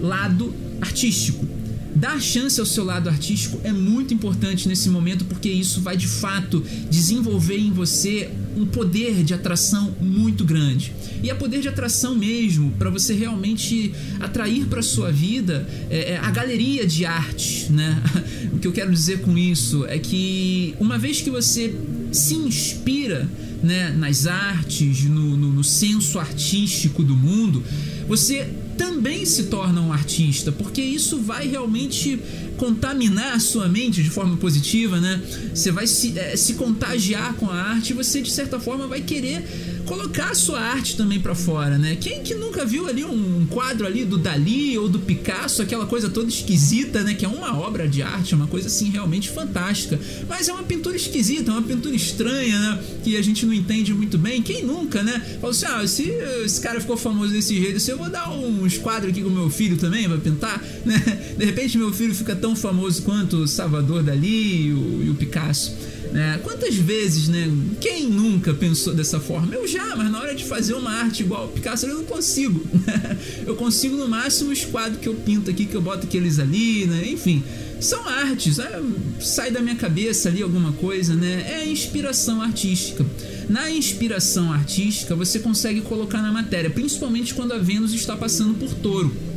[0.00, 1.46] lado artístico.
[1.94, 6.06] Dar chance ao seu lado artístico é muito importante nesse momento porque isso vai de
[6.06, 10.92] fato desenvolver em você um poder de atração muito grande.
[11.22, 16.16] E é poder de atração mesmo para você realmente atrair para sua vida é, é,
[16.18, 18.02] a galeria de arte, né?
[18.52, 21.74] O que eu quero dizer com isso é que uma vez que você
[22.12, 23.28] se inspira
[23.62, 27.62] né, nas artes, no, no, no senso artístico do mundo,
[28.08, 28.48] você
[28.80, 32.18] também se torna um artista, porque isso vai realmente
[32.56, 35.20] contaminar a sua mente de forma positiva, né?
[35.54, 39.02] Você vai se, é, se contagiar com a arte e você, de certa forma, vai
[39.02, 39.42] querer
[39.86, 41.96] colocar a sua arte também para fora, né?
[42.00, 46.08] Quem que nunca viu ali um quadro ali do Dali ou do Picasso, aquela coisa
[46.08, 47.14] toda esquisita, né?
[47.14, 49.98] Que é uma obra de arte, uma coisa assim realmente fantástica.
[50.28, 52.82] Mas é uma pintura esquisita, uma pintura estranha, né?
[53.02, 54.42] Que a gente não entende muito bem.
[54.42, 55.38] Quem nunca, né?
[55.40, 56.02] Fala assim, ah, se
[56.44, 58.30] esse cara ficou famoso desse jeito, assim, eu vou dar
[58.70, 61.34] uns quadros aqui com meu filho também, vai pintar, né?
[61.36, 65.14] De repente meu filho fica tão famoso quanto o Salvador Dali e o, e o
[65.14, 65.74] Picasso.
[66.12, 66.40] Né?
[66.42, 67.50] Quantas vezes, né?
[67.80, 69.54] Quem nunca pensou dessa forma?
[69.54, 72.64] Eu já, mas na hora de fazer uma arte igual ao Picasso eu não consigo.
[73.46, 76.86] eu consigo no máximo os quadros que eu pinto aqui, que eu boto aqueles ali,
[76.86, 77.08] né?
[77.08, 77.42] Enfim,
[77.80, 78.58] são artes.
[78.58, 78.80] É,
[79.20, 81.60] sai da minha cabeça ali alguma coisa, né?
[81.60, 83.04] É inspiração artística.
[83.48, 88.74] Na inspiração artística você consegue colocar na matéria, principalmente quando a Vênus está passando por
[88.74, 89.29] touro.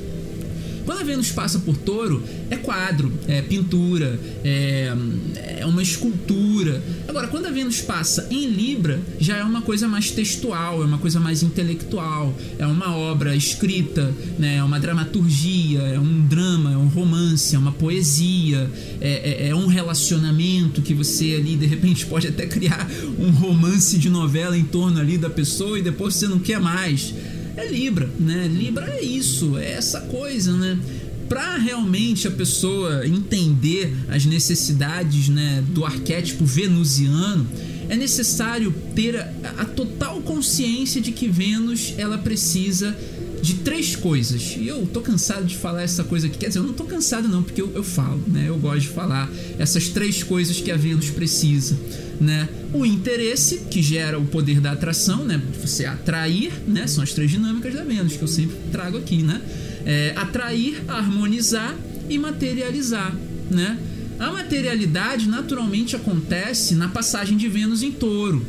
[0.86, 4.92] Quando a Vênus passa por touro, é quadro, é pintura, é,
[5.60, 6.84] é uma escultura.
[7.08, 10.98] Agora, quando a Vênus passa em Libra, já é uma coisa mais textual, é uma
[10.98, 16.78] coisa mais intelectual, é uma obra escrita, né, é uma dramaturgia, é um drama, é
[16.78, 18.70] um romance, é uma poesia,
[19.00, 23.98] é, é, é um relacionamento que você ali de repente pode até criar um romance
[23.98, 27.14] de novela em torno ali da pessoa e depois você não quer mais
[27.56, 28.48] é Libra, né?
[28.48, 30.78] Libra é isso, é essa coisa, né?
[31.30, 37.48] Para realmente a pessoa entender as necessidades né, do arquétipo venusiano,
[37.90, 42.96] é necessário ter a, a total consciência de que Vênus ela precisa
[43.44, 44.56] de três coisas.
[44.58, 46.38] E eu tô cansado de falar essa coisa aqui.
[46.38, 48.46] Quer dizer, eu não tô cansado não, porque eu, eu falo, né?
[48.48, 49.30] Eu gosto de falar
[49.60, 51.78] essas três coisas que a Vênus precisa,
[52.22, 52.48] né?
[52.74, 55.42] O interesse, que gera o poder da atração, né?
[55.62, 56.88] Você atrair, né?
[56.88, 59.42] São as três dinâmicas da Vênus que eu sempre trago aqui, né?
[59.86, 61.76] É, atrair, harmonizar
[62.10, 63.14] e materializar,
[63.52, 63.78] né?
[64.20, 68.46] A materialidade naturalmente acontece na passagem de Vênus em Touro,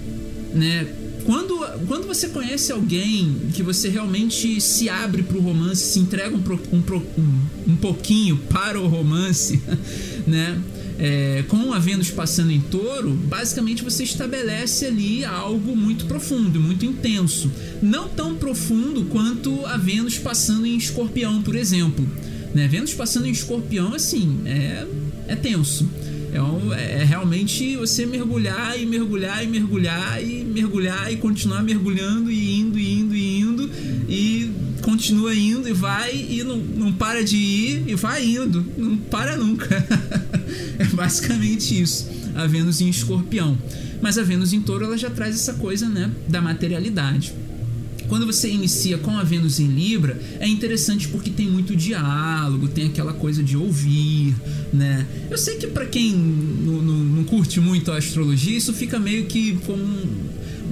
[0.54, 0.87] né?
[1.24, 6.37] Quando, quando você conhece alguém que você realmente se abre para o romance, se entrega
[6.37, 6.82] um, um,
[7.18, 9.62] um, um pouquinho para o romance,
[10.26, 10.60] né?
[10.96, 16.84] É, com a Vênus passando em touro, basicamente você estabelece ali algo muito profundo, muito
[16.84, 17.50] intenso.
[17.82, 22.06] Não tão profundo quanto a Vênus passando em escorpião, por exemplo.
[22.54, 22.68] Né?
[22.68, 24.87] Vênus passando em escorpião, assim, é,
[25.26, 25.88] é tenso.
[26.35, 32.29] É, um, é, realmente você mergulhar e mergulhar e mergulhar e mergulhar e continuar mergulhando
[32.29, 33.70] e indo e indo e indo
[34.09, 34.51] e
[34.83, 39.37] continua indo e vai e não, não para de ir e vai indo, não para
[39.37, 39.77] nunca.
[40.77, 42.11] é basicamente isso.
[42.35, 43.57] A Vênus em Escorpião.
[44.03, 47.33] Mas a Vênus em Touro ela já traz essa coisa, né, da materialidade.
[48.09, 52.87] Quando você inicia com a Vênus em Libra, é interessante porque tem muito diálogo, tem
[52.87, 54.35] aquela coisa de ouvir,
[54.73, 55.07] né?
[55.31, 59.27] Eu sei que para quem não, não, não, curte muito a astrologia, isso fica meio
[59.27, 59.85] que como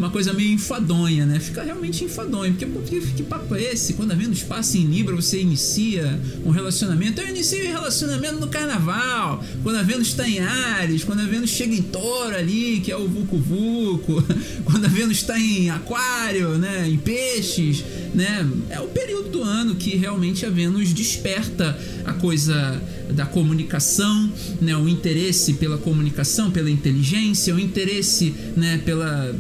[0.03, 1.39] uma coisa meio enfadonha, né?
[1.39, 2.53] Fica realmente enfadonho.
[2.53, 3.93] Porque, porque que papo é esse?
[3.93, 7.21] Quando a Vênus passa em Libra, você inicia um relacionamento.
[7.21, 9.45] Eu inicio um relacionamento no carnaval.
[9.63, 12.97] Quando a Vênus está em Ares, quando a Vênus chega em Touro ali, que é
[12.97, 14.25] o Vucu Vucu.
[14.65, 16.89] Quando a Vênus está em Aquário, né?
[16.89, 18.49] Em Peixes, né?
[18.71, 24.77] É o período do ano que realmente a Vênus desperta a coisa da comunicação, né?
[24.77, 28.79] O interesse pela comunicação, pela inteligência, o interesse, né?
[28.85, 29.33] Pela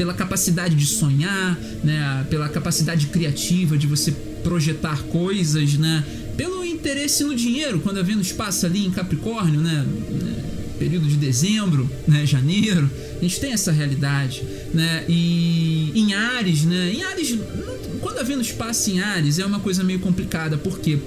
[0.00, 4.10] pela capacidade de sonhar, né, pela capacidade criativa de você
[4.42, 6.02] projetar coisas, né,
[6.38, 9.86] pelo interesse no dinheiro, quando a Vênus passa ali em Capricórnio, né,
[10.78, 16.92] período de dezembro, né, janeiro, a gente tem essa realidade, né, e em Ares, né,
[16.94, 17.38] em Ares,
[18.00, 20.98] quando a Vênus passa em Ares é uma coisa meio complicada, porque quê?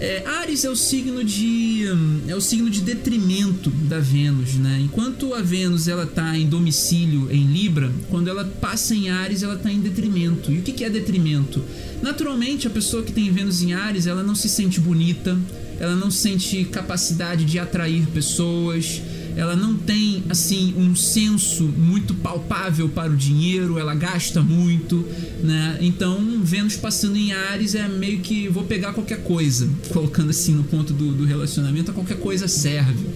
[0.00, 1.84] É, Ares é o signo de
[2.28, 4.80] é o signo de detrimento da Vênus, né?
[4.84, 9.56] Enquanto a Vênus ela tá em domicílio em Libra, quando ela passa em Ares ela
[9.56, 10.52] tá em detrimento.
[10.52, 11.64] E o que, que é detrimento?
[12.00, 15.36] Naturalmente a pessoa que tem Vênus em Ares ela não se sente bonita,
[15.80, 19.02] ela não sente capacidade de atrair pessoas,
[19.38, 25.06] ela não tem assim um senso muito palpável para o dinheiro, ela gasta muito,
[25.44, 25.78] né?
[25.80, 30.64] Então, Vênus passando em Ares é meio que vou pegar qualquer coisa, colocando assim no
[30.64, 33.06] ponto do, do relacionamento, qualquer coisa serve.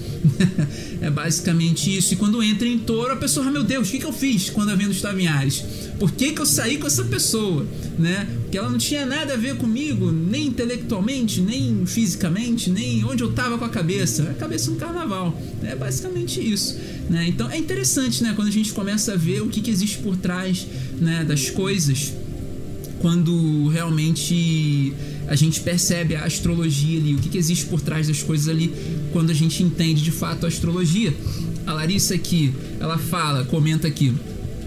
[1.03, 2.15] é basicamente isso.
[2.15, 4.49] E quando entra em touro, a pessoa, ah, meu Deus, o que, que eu fiz
[4.49, 5.65] quando a Vênus estava em Ares?
[6.03, 7.65] Por que, que eu saí com essa pessoa?
[7.97, 8.27] Né?
[8.43, 13.31] Porque ela não tinha nada a ver comigo, nem intelectualmente, nem fisicamente, nem onde eu
[13.31, 14.25] estava com a cabeça.
[14.25, 15.41] A cabeça no carnaval.
[15.63, 16.77] É basicamente isso.
[17.09, 17.29] Né?
[17.29, 18.33] Então é interessante né?
[18.35, 20.67] quando a gente começa a ver o que, que existe por trás
[21.01, 21.25] né?
[21.25, 22.13] das coisas
[22.99, 24.93] quando realmente
[25.29, 28.73] a gente percebe a astrologia ali, o que, que existe por trás das coisas ali,
[29.13, 31.15] quando a gente entende de fato a astrologia.
[31.65, 34.13] A Larissa aqui, ela fala, comenta aqui.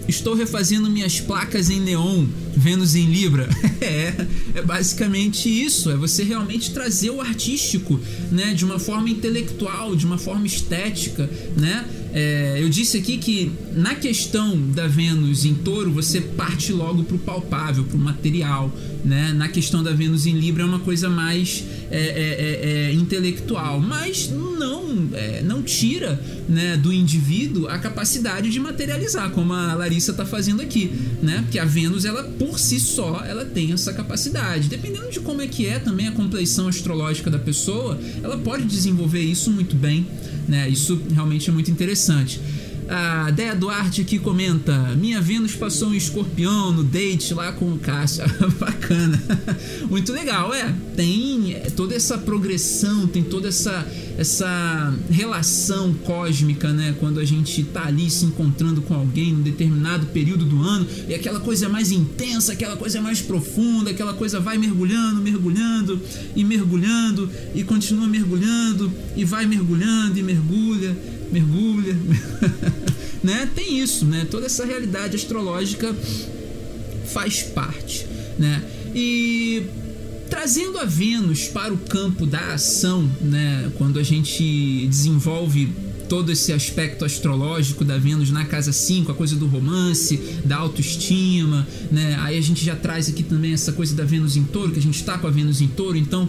[0.08, 2.26] Estou refazendo minhas placas em neon,
[2.56, 3.48] Vênus em Libra.
[3.80, 4.14] é,
[4.54, 5.90] é basicamente isso.
[5.90, 8.00] É você realmente trazer o artístico,
[8.30, 11.84] né, de uma forma intelectual, de uma forma estética, né?
[12.18, 17.14] É, eu disse aqui que na questão da Vênus em Touro você parte logo para
[17.14, 19.34] o palpável, para o material, né?
[19.34, 23.82] Na questão da Vênus em Libra é uma coisa mais é, é, é, é intelectual,
[23.82, 30.12] mas não é, não tira né, do indivíduo a capacidade de materializar, como a Larissa
[30.12, 30.90] está fazendo aqui,
[31.22, 31.42] né?
[31.42, 35.46] Porque a Vênus ela por si só ela tem essa capacidade, dependendo de como é
[35.46, 40.06] que é também a compleição astrológica da pessoa, ela pode desenvolver isso muito bem.
[40.48, 40.68] Né?
[40.68, 42.40] Isso realmente é muito interessante.
[42.88, 47.78] A Déia Duarte aqui comenta: Minha Vênus passou um escorpião no date lá com o
[47.78, 48.24] Cássio.
[48.60, 49.20] Bacana.
[49.90, 50.72] Muito legal, é.
[50.94, 56.94] Tem toda essa progressão, tem toda essa, essa relação cósmica, né?
[57.00, 61.14] Quando a gente tá ali se encontrando com alguém num determinado período do ano e
[61.14, 66.00] aquela coisa mais intensa, aquela coisa mais profunda, aquela coisa vai mergulhando, mergulhando
[66.36, 70.96] e mergulhando e continua mergulhando e vai mergulhando e mergulha
[71.30, 71.96] mergulha,
[73.22, 73.48] né?
[73.54, 74.26] Tem isso, né?
[74.30, 75.94] Toda essa realidade astrológica
[77.12, 78.06] faz parte,
[78.38, 78.62] né?
[78.94, 79.62] E
[80.28, 83.70] trazendo a Vênus para o campo da ação, né?
[83.76, 85.72] Quando a gente desenvolve
[86.08, 91.66] todo esse aspecto astrológico da Vênus na casa 5, a coisa do romance, da autoestima,
[91.90, 92.16] né?
[92.20, 94.82] Aí a gente já traz aqui também essa coisa da Vênus em Touro, que a
[94.82, 96.28] gente está com a Vênus em Touro, então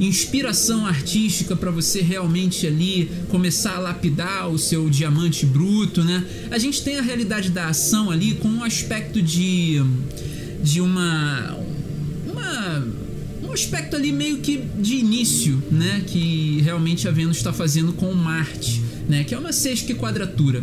[0.00, 6.24] inspiração artística para você realmente ali começar a lapidar o seu diamante bruto, né?
[6.50, 9.82] A gente tem a realidade da ação ali com um aspecto de
[10.62, 11.56] de uma
[12.26, 12.86] uma
[13.42, 18.12] um aspecto ali meio que de início, né, que realmente a Vênus está fazendo com
[18.12, 20.62] Marte, né, que é uma sexta quadratura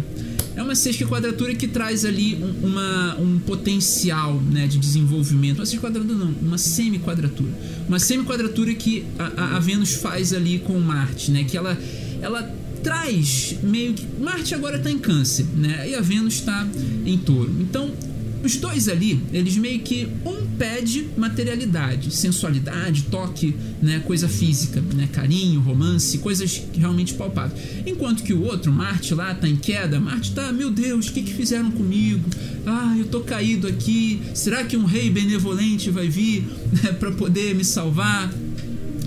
[0.55, 5.59] é uma sexta quadratura que traz ali um, uma, um potencial né, de desenvolvimento.
[5.59, 7.51] Uma sexta quadratura não, uma semi-quadratura.
[7.87, 11.43] Uma semi-quadratura que a, a, Vênus faz ali com Marte, né?
[11.43, 11.77] Que ela,
[12.21, 12.43] ela
[12.81, 14.05] traz meio que.
[14.21, 15.89] Marte agora está em câncer, né?
[15.89, 16.65] E a Vênus está
[17.05, 17.53] em touro.
[17.59, 17.91] Então,
[18.45, 25.09] os dois ali, eles meio que um pede materialidade, sensualidade, toque, né, coisa física, né,
[25.11, 27.59] carinho, romance, coisas realmente palpáveis.
[27.85, 31.23] Enquanto que o outro, Marte lá tá em queda, Marte tá, meu Deus, o que
[31.23, 32.29] que fizeram comigo?
[32.65, 34.21] Ah, eu tô caído aqui.
[34.33, 36.47] Será que um rei benevolente vai vir
[36.83, 38.31] né, para poder me salvar?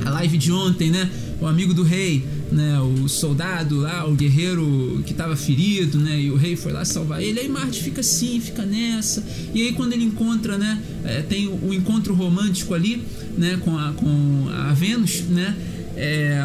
[0.05, 1.11] A live de ontem, né?
[1.41, 6.30] O amigo do rei né, o soldado lá, o guerreiro que estava ferido, né, e
[6.30, 7.40] o rei foi lá salvar ele.
[7.40, 9.24] Aí Marte fica assim, fica nessa.
[9.55, 13.03] E aí quando ele encontra, né, é, tem o, o, encontro romântico ali,
[13.36, 15.57] né, com a, com a Vênus, né,
[15.96, 16.42] é,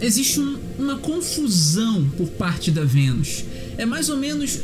[0.00, 3.44] existe um, uma confusão por parte da Vênus.
[3.78, 4.60] É mais ou menos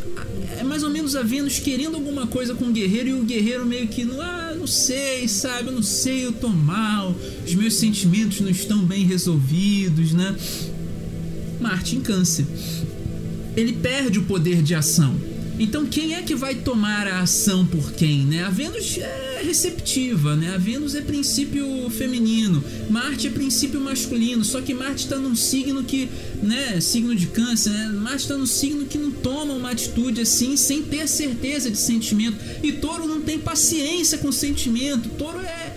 [0.58, 3.66] é mais ou menos a Vênus querendo alguma coisa com o guerreiro e o guerreiro
[3.66, 7.12] meio que não, ah, não sei, sabe, eu não sei, eu tô mal,
[7.44, 10.36] os meus sentimentos não estão bem resolvidos, né?
[11.60, 12.46] Marte em Câncer.
[13.56, 15.16] Ele perde o poder de ação.
[15.62, 18.42] Então quem é que vai tomar a ação por quem, né?
[18.42, 20.52] A Vênus é receptiva, né?
[20.56, 25.84] A Vênus é princípio feminino, Marte é princípio masculino, só que Marte está num signo
[25.84, 26.08] que,
[26.42, 27.86] né, signo de câncer, né?
[27.92, 32.36] Marte está num signo que não toma uma atitude assim sem ter certeza de sentimento.
[32.60, 35.10] E Touro não tem paciência com sentimento.
[35.10, 35.76] Touro é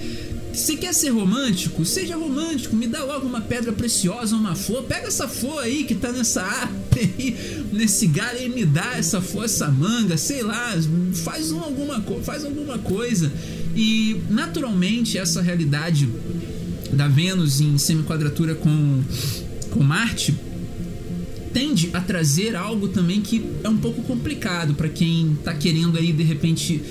[0.56, 2.76] se quer ser romântico, seja romântico.
[2.76, 4.84] Me dá logo uma pedra preciosa, uma flor.
[4.84, 6.86] Pega essa flor aí que tá nessa árvore
[7.18, 10.76] aí, nesse galho e me dá essa flor, essa manga, sei lá.
[11.24, 13.32] Faz, um, alguma, faz alguma coisa.
[13.76, 16.10] E naturalmente essa realidade
[16.94, 19.04] da Vênus em semi-quadratura com,
[19.70, 20.34] com Marte
[21.52, 26.12] tende a trazer algo também que é um pouco complicado para quem tá querendo aí
[26.12, 26.82] de repente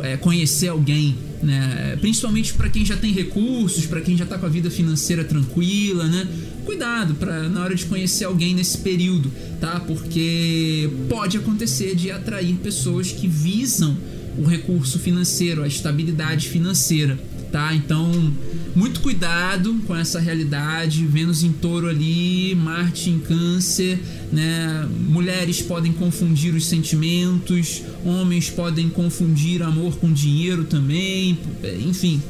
[0.00, 1.96] é, conhecer alguém né?
[2.00, 6.06] Principalmente para quem já tem recursos, para quem já está com a vida financeira tranquila,
[6.06, 6.26] né?
[6.64, 9.30] Cuidado para na hora de conhecer alguém nesse período,
[9.60, 9.80] tá?
[9.80, 13.96] Porque pode acontecer de atrair pessoas que visam
[14.38, 17.18] o recurso financeiro, a estabilidade financeira
[17.52, 17.74] tá?
[17.74, 18.32] Então,
[18.74, 21.06] muito cuidado com essa realidade.
[21.06, 24.00] Vênus em touro ali, Marte em câncer,
[24.32, 24.88] né?
[25.08, 31.38] Mulheres podem confundir os sentimentos, homens podem confundir amor com dinheiro também,
[31.86, 32.20] enfim.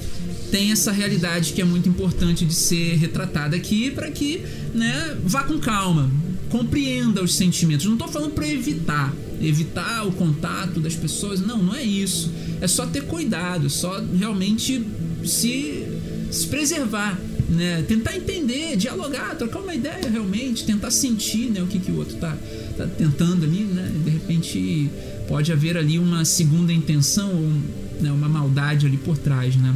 [0.50, 4.42] Tem essa realidade que é muito importante de ser retratada aqui para que,
[4.74, 6.10] né, vá com calma,
[6.50, 7.86] compreenda os sentimentos.
[7.86, 11.40] Não estou falando para evitar, evitar o contato das pessoas.
[11.40, 12.30] Não, não é isso.
[12.60, 14.84] É só ter cuidado, só realmente
[15.24, 15.84] se,
[16.30, 17.18] se preservar,
[17.48, 17.84] né?
[17.86, 22.16] Tentar entender, dialogar, trocar uma ideia realmente, tentar sentir, né, o que, que o outro
[22.16, 22.36] tá,
[22.76, 23.90] tá tentando ali, né?
[24.04, 24.90] De repente
[25.28, 29.74] pode haver ali uma segunda intenção ou né, uma maldade ali por trás, né?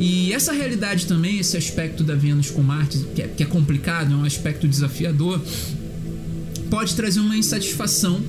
[0.00, 4.12] E essa realidade também, esse aspecto da Vênus com Marte, que é, que é complicado,
[4.12, 5.40] é um aspecto desafiador,
[6.70, 8.22] pode trazer uma insatisfação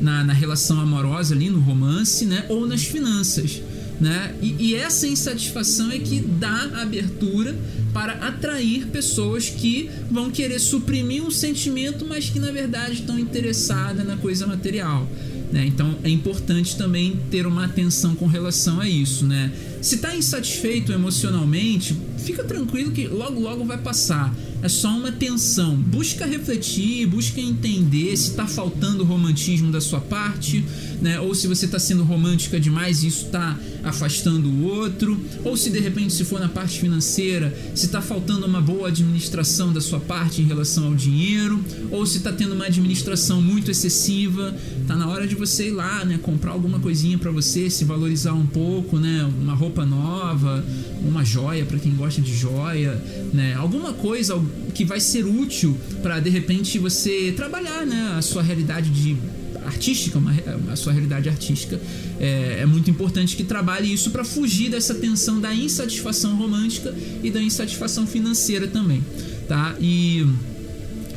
[0.00, 2.46] na, na relação amorosa ali, no romance, né?
[2.48, 3.60] Ou nas finanças.
[4.00, 4.34] Né?
[4.40, 7.54] E, e, essa insatisfação é que dá abertura
[7.92, 14.06] para atrair pessoas que vão querer suprimir um sentimento, mas que na verdade estão interessadas
[14.06, 15.06] na coisa material.
[15.52, 15.66] Né?
[15.66, 19.26] Então é importante também ter uma atenção com relação a isso.
[19.26, 19.52] Né?
[19.82, 24.34] Se está insatisfeito emocionalmente, fica tranquilo que logo logo vai passar.
[24.62, 25.74] É só uma tensão.
[25.74, 30.64] Busca refletir, busca entender se está faltando romantismo da sua parte,
[31.00, 31.18] né?
[31.18, 35.70] Ou se você está sendo romântica demais e isso está afastando o outro, ou se
[35.70, 39.98] de repente se for na parte financeira, se está faltando uma boa administração da sua
[39.98, 44.54] parte em relação ao dinheiro, ou se está tendo uma administração muito excessiva,
[44.86, 46.18] tá na hora de você ir lá, né?
[46.22, 49.26] Comprar alguma coisinha para você, se valorizar um pouco, né?
[49.40, 50.62] Uma roupa nova,
[51.02, 53.02] uma joia para quem gosta de joia,
[53.32, 53.54] né?
[53.54, 54.34] Alguma coisa
[54.74, 58.14] que vai ser útil para de repente você trabalhar, né?
[58.16, 59.16] A sua realidade de
[59.64, 60.34] artística, uma,
[60.70, 61.80] a sua realidade artística.
[62.18, 67.30] É, é muito importante que trabalhe isso para fugir dessa tensão da insatisfação romântica e
[67.30, 69.02] da insatisfação financeira também,
[69.48, 69.76] tá?
[69.80, 70.26] E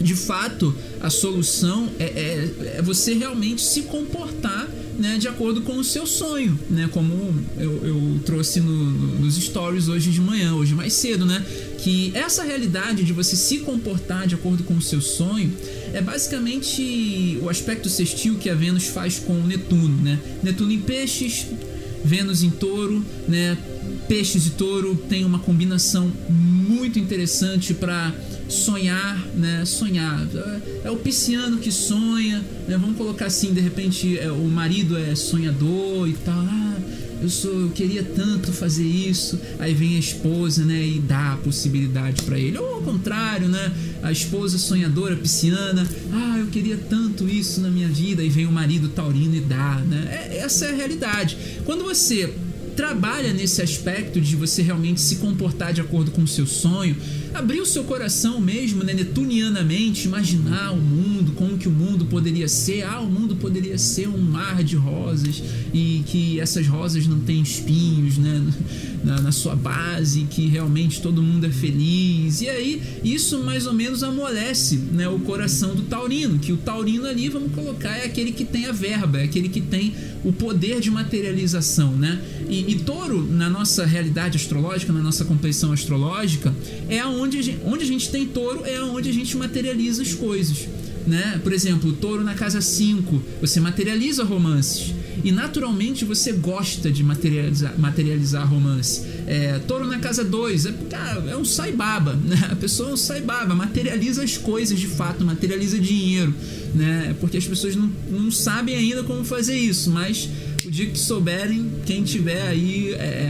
[0.02, 4.68] de fato a solução é, é, é você realmente se comportar
[4.98, 6.90] né, de acordo com o seu sonho, né?
[6.92, 11.44] Como eu, eu trouxe no, no, nos stories hoje de manhã, hoje mais cedo, né?
[11.80, 15.52] Que essa realidade de você se comportar de acordo com o seu sonho
[15.94, 20.20] é basicamente o aspecto sextil que a Vênus faz com o Netuno, né?
[20.42, 21.48] Netuno em peixes,
[22.04, 23.58] Vênus em touro, né?
[24.08, 28.14] Peixes e touro tem uma combinação muito interessante para
[28.54, 29.66] sonhar, né?
[29.66, 30.28] Sonhar.
[30.84, 32.78] É o pisciano que sonha, né?
[32.78, 36.40] Vamos colocar assim, de repente é, o marido é sonhador e tal.
[36.40, 36.78] Ah,
[37.22, 39.40] eu sou, eu queria tanto fazer isso.
[39.58, 42.58] Aí vem a esposa, né, e dá a possibilidade para ele.
[42.58, 43.72] Ou ao contrário, né?
[44.02, 48.22] A esposa sonhadora, pisciana, ah, eu queria tanto isso na minha vida.
[48.22, 50.30] E vem o marido taurino e dá, né?
[50.32, 51.38] É, essa é a realidade.
[51.66, 52.34] Quando você
[52.76, 56.96] trabalha nesse aspecto de você realmente se comportar de acordo com o seu sonho,
[57.34, 62.48] abrir o seu coração mesmo, né, netunianamente, imaginar o mundo, como que o mundo poderia
[62.48, 62.84] ser.
[62.84, 65.42] Ah, o mundo poderia ser um mar de rosas
[65.74, 68.42] e que essas rosas não têm espinhos, né,
[69.04, 72.42] na, na sua base, que realmente todo mundo é feliz.
[72.42, 77.06] E aí, isso mais ou menos amolece, né, o coração do taurino, que o taurino
[77.06, 80.80] ali, vamos colocar, é aquele que tem a verba, é aquele que tem o poder
[80.80, 82.22] de materialização, né?
[82.48, 86.54] E, e touro, na nossa realidade astrológica, na nossa compreensão astrológica,
[86.88, 90.14] é aonde a gente, onde a gente tem touro, é aonde a gente materializa as
[90.14, 90.68] coisas.
[91.08, 91.40] Né?
[91.44, 94.94] Por exemplo, touro na casa 5, você materializa romances.
[95.24, 99.04] E naturalmente você gosta de materializar, materializar romance.
[99.26, 100.74] É, touro na casa 2, é,
[101.32, 102.50] é um saibaba, né?
[102.52, 106.34] A pessoa é um saibaba, materializa as coisas de fato, materializa dinheiro,
[106.76, 107.16] né?
[107.22, 110.28] Porque as pessoas não, não sabem ainda como fazer isso, mas
[110.66, 112.94] o dia que souberem, quem tiver aí.
[112.94, 113.30] É,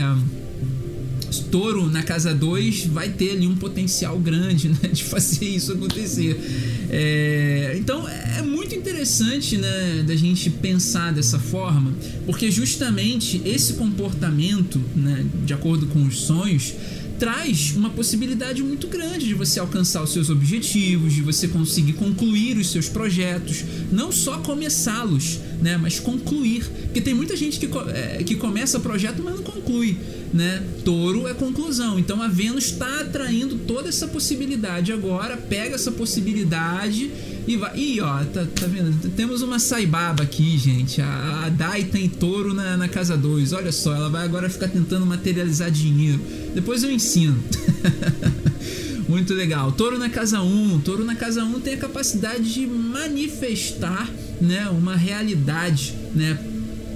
[1.40, 6.38] touro na casa 2 vai ter ali um potencial grande né, de fazer isso acontecer.
[6.90, 11.92] É, então é muito interessante né, da gente pensar dessa forma,
[12.26, 16.74] porque justamente esse comportamento, né, de acordo com os sonhos,
[17.18, 22.56] traz uma possibilidade muito grande de você alcançar os seus objetivos, de você conseguir concluir
[22.56, 26.64] os seus projetos, não só começá-los, né, mas concluir.
[26.84, 29.96] Porque tem muita gente que, é, que começa projeto, mas não conclui.
[30.34, 30.60] Né?
[30.84, 31.96] Touro é conclusão.
[31.96, 37.08] Então a Vênus está atraindo toda essa possibilidade agora, pega essa possibilidade
[37.46, 37.78] E vai.
[37.78, 39.10] Ih, ó, tá, tá vendo?
[39.10, 41.00] Temos uma saibaba aqui, gente.
[41.00, 43.52] A, a Dai tem touro na, na casa 2.
[43.52, 46.20] Olha só, ela vai agora ficar tentando materializar dinheiro.
[46.54, 47.38] Depois eu ensino.
[49.08, 49.70] Muito legal.
[49.72, 50.74] Touro na casa 1.
[50.74, 50.80] Um.
[50.80, 54.10] Touro na casa 1 um tem a capacidade de manifestar,
[54.40, 56.38] né, uma realidade, né,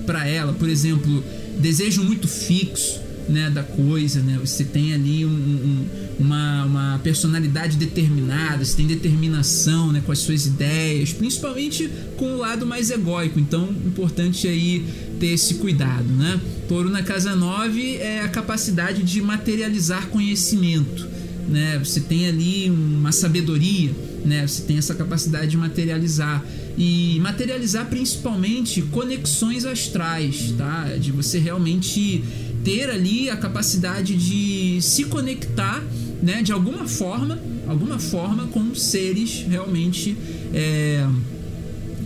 [0.06, 0.54] para ela.
[0.54, 1.22] Por exemplo,
[1.58, 4.38] desejo muito fixo, né, da coisa, né?
[4.40, 5.86] Você tem ali um, um,
[6.18, 12.38] uma, uma personalidade determinada, você tem determinação, né, com as suas ideias, principalmente com o
[12.38, 13.38] lado mais egóico.
[13.38, 14.84] Então, importante aí
[15.20, 16.40] ter esse cuidado, né?
[16.68, 21.06] Touro na casa 9 é a capacidade de materializar conhecimento,
[21.48, 21.78] né?
[21.78, 23.90] Você tem ali uma sabedoria,
[24.24, 24.46] né?
[24.46, 26.44] Você tem essa capacidade de materializar
[26.76, 30.96] e materializar principalmente conexões astrais, tá?
[30.98, 32.22] De você realmente
[32.68, 35.82] ter ali a capacidade de se conectar,
[36.22, 40.14] né, de alguma forma, alguma forma com seres realmente
[40.52, 41.08] é,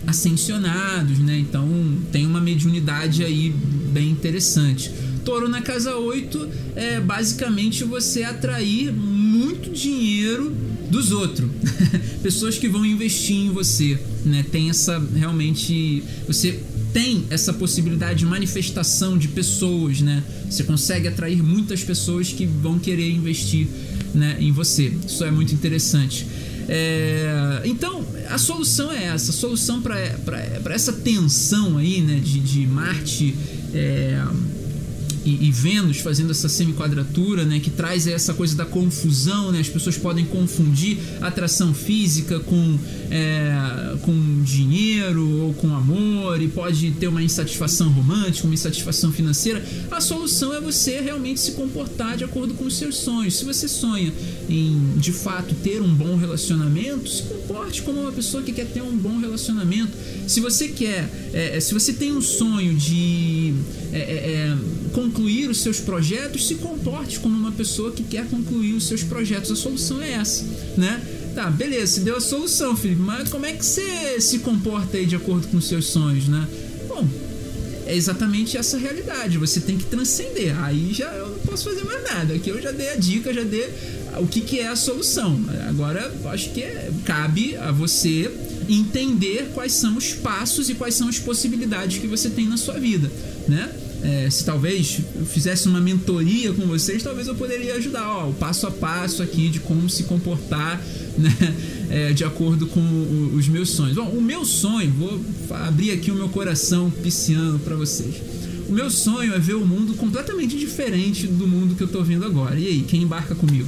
[0.07, 1.37] ascensionados, né?
[1.37, 1.67] Então
[2.13, 3.53] tem uma mediunidade aí
[3.91, 4.89] bem interessante.
[5.25, 10.55] Touro na casa 8 é basicamente você atrair muito dinheiro
[10.89, 11.49] dos outros.
[12.23, 14.45] Pessoas que vão investir em você, né?
[14.49, 16.57] Tem essa realmente você
[16.93, 20.23] tem essa possibilidade de manifestação de pessoas, né?
[20.49, 23.67] Você consegue atrair muitas pessoas que vão querer investir
[24.13, 24.93] né, em você.
[25.05, 26.25] Isso é muito interessante.
[26.69, 29.31] É, então, a solução é essa.
[29.31, 33.35] A solução para essa tensão aí, né, de, de Marte.
[33.73, 34.23] É,
[35.25, 39.69] e, e Vênus fazendo essa semi-quadratura, né, que traz essa coisa da confusão, né, as
[39.69, 42.77] pessoas podem confundir atração física com,
[43.09, 49.63] é, com dinheiro ou com amor e pode ter uma insatisfação romântica, uma insatisfação financeira.
[49.89, 53.37] A solução é você realmente se comportar de acordo com os seus sonhos.
[53.37, 54.11] Se você sonha
[54.49, 58.81] em de fato ter um bom relacionamento, se comporte como uma pessoa que quer ter
[58.81, 59.91] um bom relacionamento.
[60.27, 63.53] Se você quer, é, se você tem um sonho de
[63.91, 64.57] é, é, é
[65.13, 69.51] concluir os seus projetos, se comporte como uma pessoa que quer concluir os seus projetos.
[69.51, 70.43] A solução é essa,
[70.75, 71.01] né?
[71.35, 75.05] Tá, beleza, se deu a solução, Felipe, mas como é que você se comporta aí
[75.05, 76.47] de acordo com os seus sonhos, né?
[76.87, 77.07] Bom,
[77.85, 79.37] é exatamente essa realidade.
[79.37, 80.59] Você tem que transcender.
[80.63, 82.33] Aí já eu não posso fazer mais nada.
[82.35, 83.67] Aqui eu já dei a dica, já dei
[84.19, 85.39] o que, que é a solução.
[85.67, 88.31] Agora, acho que é, cabe a você
[88.69, 92.79] entender quais são os passos e quais são as possibilidades que você tem na sua
[92.79, 93.11] vida,
[93.47, 93.71] né?
[94.03, 98.33] É, se talvez eu fizesse uma mentoria com vocês, talvez eu poderia ajudar, ó, o
[98.33, 100.81] passo a passo aqui de como se comportar,
[101.17, 101.55] né,
[101.89, 103.95] é, de acordo com o, os meus sonhos.
[103.95, 108.15] Bom, o meu sonho, vou abrir aqui o meu coração pisciano para vocês.
[108.67, 112.25] O meu sonho é ver o mundo completamente diferente do mundo que eu tô vendo
[112.25, 112.59] agora.
[112.59, 113.67] E aí, quem embarca comigo?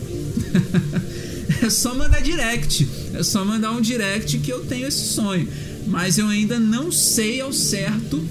[1.62, 2.88] é só mandar direct.
[3.14, 5.48] É só mandar um direct que eu tenho esse sonho.
[5.88, 8.22] Mas eu ainda não sei ao certo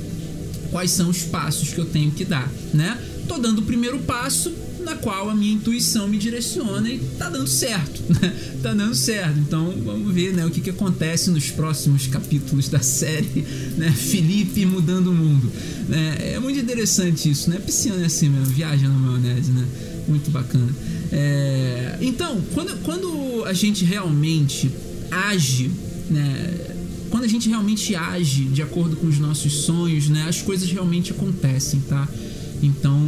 [0.75, 2.99] quais são os passos que eu tenho que dar, né?
[3.29, 7.47] Tô dando o primeiro passo na qual a minha intuição me direciona e tá dando
[7.47, 8.35] certo, né?
[8.61, 9.39] Tá dando certo.
[9.39, 13.47] Então vamos ver, né, o que, que acontece nos próximos capítulos da série,
[13.79, 13.93] né?
[13.93, 15.49] Felipe mudando o mundo.
[15.89, 16.33] Né?
[16.35, 17.61] É muito interessante isso, né?
[17.65, 19.65] Pisciano é assim mesmo, viaja na maionese, né?
[20.09, 20.75] Muito bacana.
[21.13, 21.99] É...
[22.01, 24.73] Então, quando, quando a gente realmente
[25.09, 25.71] age,
[26.11, 26.74] né?
[27.15, 31.13] Quando a gente realmente age de acordo com os nossos sonhos, né, as coisas realmente
[31.13, 32.09] acontecem, tá?
[32.61, 33.01] Então,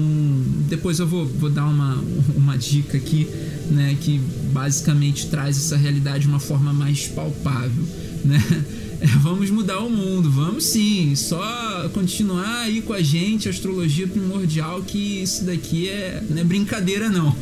[0.68, 2.00] depois eu vou, vou dar uma,
[2.36, 3.26] uma dica aqui,
[3.68, 4.20] né, que
[4.52, 7.84] basicamente traz essa realidade de uma forma mais palpável,
[8.24, 8.40] né?
[8.98, 14.82] É, vamos mudar o mundo, vamos sim, só continuar aí com a gente, astrologia primordial,
[14.82, 17.36] que isso daqui é, não é brincadeira não,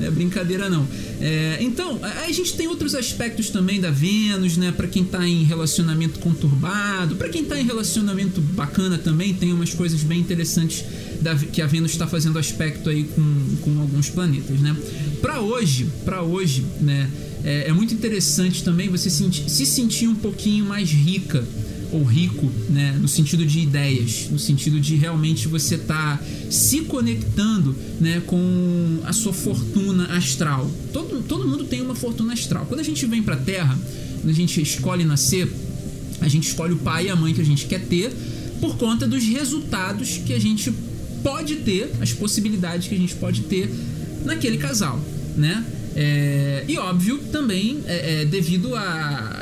[0.00, 0.86] não é brincadeira não.
[1.20, 5.44] É, então, a gente tem outros aspectos também da Vênus, né, para quem tá em
[5.44, 10.84] relacionamento conturbado, para quem tá em relacionamento bacana também, tem umas coisas bem interessantes
[11.20, 14.74] da, que a Vênus está fazendo aspecto aí com, com alguns planetas, né.
[15.20, 17.10] Para hoje, para hoje, né,
[17.44, 21.46] é, é muito interessante também você se, se sentir um pouquinho mais rica
[21.92, 27.74] ou rico, né, no sentido de ideias, no sentido de realmente você tá se conectando,
[28.00, 30.70] né, com a sua fortuna astral.
[30.92, 32.66] Todo, todo mundo tem uma fortuna astral.
[32.66, 33.78] Quando a gente vem para a Terra,
[34.20, 35.50] quando a gente escolhe nascer,
[36.20, 38.12] a gente escolhe o pai e a mãe que a gente quer ter
[38.60, 40.72] por conta dos resultados que a gente
[41.22, 43.70] pode ter, as possibilidades que a gente pode ter
[44.24, 45.00] naquele casal,
[45.36, 45.64] né?
[45.96, 49.39] É, e óbvio também é, é, devido a,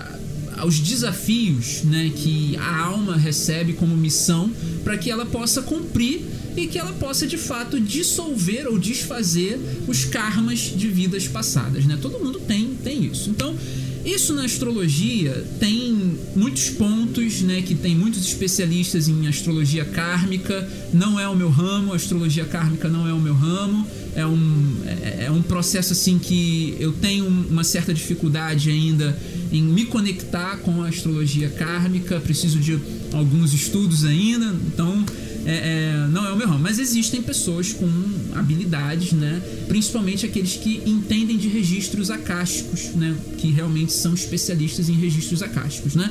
[0.58, 4.52] aos desafios né, que a alma recebe como missão
[4.84, 6.22] para que ela possa cumprir
[6.56, 11.84] e que ela possa de fato dissolver ou desfazer os karmas de vidas passadas.
[11.84, 11.98] Né?
[12.00, 13.30] Todo mundo tem, tem isso.
[13.30, 13.56] Então,
[14.04, 20.68] isso na astrologia tem muitos pontos, né, que tem muitos especialistas em astrologia kármica.
[20.92, 23.86] Não é o meu ramo, astrologia kármica não é o meu ramo.
[24.18, 29.16] É um, é, é um processo assim que eu tenho uma certa dificuldade ainda
[29.52, 32.18] em me conectar com a astrologia kármica.
[32.18, 32.76] Preciso de
[33.12, 35.06] alguns estudos ainda, então
[35.46, 36.58] é, é, não é o meu ramo.
[36.58, 37.88] Mas existem pessoas com
[38.34, 39.40] habilidades, né?
[39.68, 43.16] Principalmente aqueles que entendem de registros acásticos, né?
[43.36, 46.10] Que realmente são especialistas em registros acásticos, né?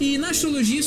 [0.00, 0.80] E na astrologia,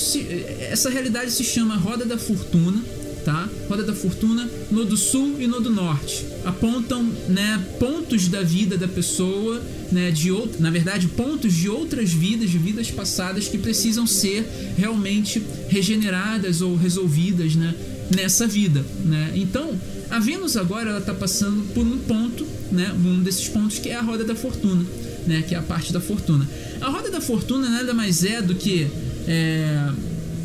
[0.72, 2.82] essa realidade se chama Roda da Fortuna,
[3.26, 3.50] tá?
[3.68, 6.26] Roda da Fortuna no do Sul e no do Norte.
[6.46, 9.62] Apontam, né, pontos da vida da pessoa,
[9.92, 14.48] né, de outro, na verdade, pontos de outras vidas, de vidas passadas que precisam ser
[14.78, 17.74] realmente regeneradas ou resolvidas, né,
[18.16, 19.34] nessa vida, né?
[19.36, 19.74] Então,
[20.12, 23.96] a Vênus agora ela está passando por um ponto, né, um desses pontos que é
[23.96, 24.86] a roda da fortuna,
[25.26, 26.48] né, que é a parte da fortuna.
[26.80, 28.88] A roda da fortuna nada mais é do que
[29.28, 29.90] é,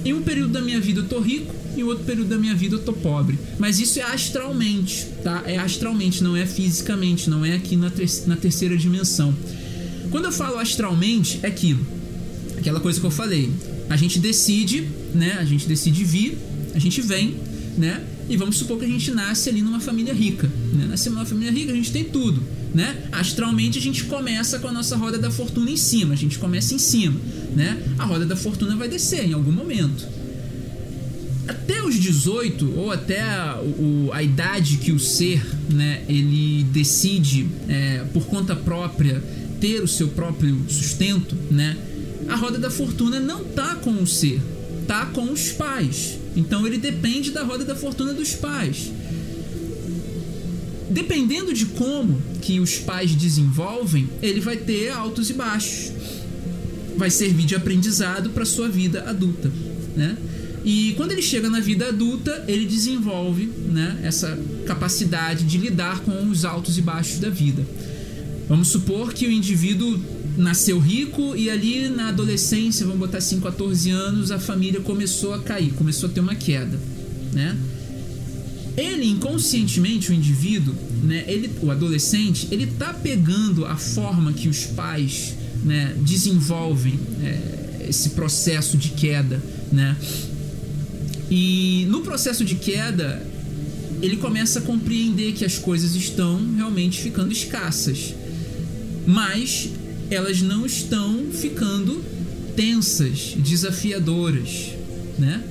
[0.02, 2.76] em um período da minha vida eu tô rico, em outro período da minha vida
[2.76, 3.38] eu tô pobre.
[3.58, 5.42] Mas isso é astralmente, tá?
[5.46, 9.34] É astralmente, não é fisicamente, não é aqui na, ter na terceira dimensão.
[10.10, 11.84] Quando eu falo astralmente, é aquilo.
[12.58, 13.50] Aquela coisa que eu falei.
[13.88, 15.38] A gente decide, né?
[15.40, 16.38] A gente decide vir,
[16.74, 17.36] a gente vem,
[17.78, 18.04] né?
[18.28, 20.86] E vamos supor que a gente nasce ali numa família rica, né?
[20.88, 22.40] Nascemos numa família rica, a gente tem tudo,
[22.72, 23.08] né?
[23.10, 26.72] Astralmente a gente começa com a nossa roda da fortuna em cima, a gente começa
[26.74, 27.18] em cima,
[27.56, 27.82] né?
[27.98, 30.19] A roda da fortuna vai descer em algum momento
[31.50, 37.48] até os 18 ou até a, o, a idade que o ser né, ele decide
[37.68, 39.20] é, por conta própria
[39.60, 41.76] ter o seu próprio sustento, né,
[42.28, 44.40] a roda da fortuna não tá com o ser,
[44.86, 46.18] tá com os pais.
[46.36, 48.92] Então ele depende da roda da fortuna dos pais.
[50.88, 55.90] Dependendo de como que os pais desenvolvem, ele vai ter altos e baixos.
[56.96, 59.50] Vai servir de aprendizado para sua vida adulta,
[59.96, 60.16] né?
[60.64, 66.28] E quando ele chega na vida adulta, ele desenvolve né, essa capacidade de lidar com
[66.28, 67.66] os altos e baixos da vida.
[68.48, 69.98] Vamos supor que o indivíduo
[70.36, 75.38] nasceu rico e ali na adolescência, vamos botar assim, 14 anos, a família começou a
[75.38, 76.78] cair, começou a ter uma queda,
[77.32, 77.56] né?
[78.76, 84.64] Ele inconscientemente, o indivíduo, né, ele, o adolescente, ele tá pegando a forma que os
[84.64, 85.34] pais
[85.64, 89.42] né, desenvolvem é, esse processo de queda,
[89.72, 89.96] né?
[91.30, 93.24] E no processo de queda,
[94.02, 98.14] ele começa a compreender que as coisas estão realmente ficando escassas.
[99.06, 99.70] Mas
[100.10, 102.02] elas não estão ficando
[102.56, 104.70] tensas, desafiadoras,
[105.18, 105.44] né?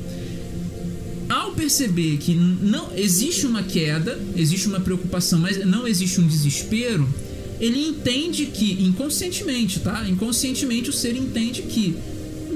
[1.29, 7.07] Ao perceber que não existe uma queda, existe uma preocupação, mas não existe um desespero,
[7.59, 10.07] ele entende que inconscientemente, tá?
[10.09, 11.95] Inconscientemente o ser entende que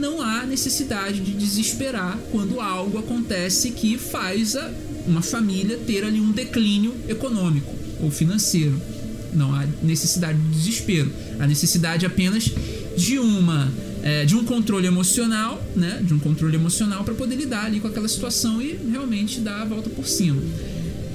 [0.03, 4.69] não há necessidade de desesperar quando algo acontece que faz a,
[5.07, 8.79] uma família ter ali um declínio econômico ou financeiro.
[9.33, 11.09] Não há necessidade de desespero.
[11.39, 12.51] Há necessidade apenas
[12.97, 13.71] de uma
[14.03, 16.01] é, de um controle emocional, né?
[16.03, 19.65] De um controle emocional para poder lidar ali com aquela situação e realmente dar a
[19.65, 20.41] volta por cima.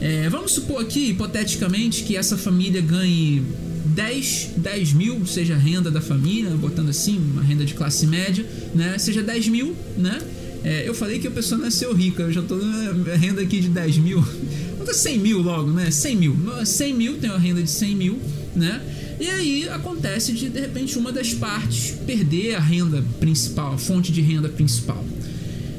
[0.01, 3.45] É, vamos supor aqui, hipoteticamente, que essa família ganhe
[3.85, 8.45] 10, 10 mil seja a renda da família, botando assim, uma renda de classe média,
[8.75, 8.99] né?
[8.99, 10.19] Seja 10 mil, né?
[10.65, 13.69] É, eu falei que a pessoa nasceu rica, eu já tô na renda aqui de
[13.69, 14.25] 10 mil.
[14.79, 15.91] Bota 100 mil logo, né?
[15.91, 16.37] 100 mil.
[16.65, 18.19] 100 mil, tem uma renda de 100 mil,
[18.55, 18.81] né?
[19.21, 24.13] E aí acontece de, de repente, uma das partes perder a renda principal, a fonte
[24.13, 25.05] de renda principal.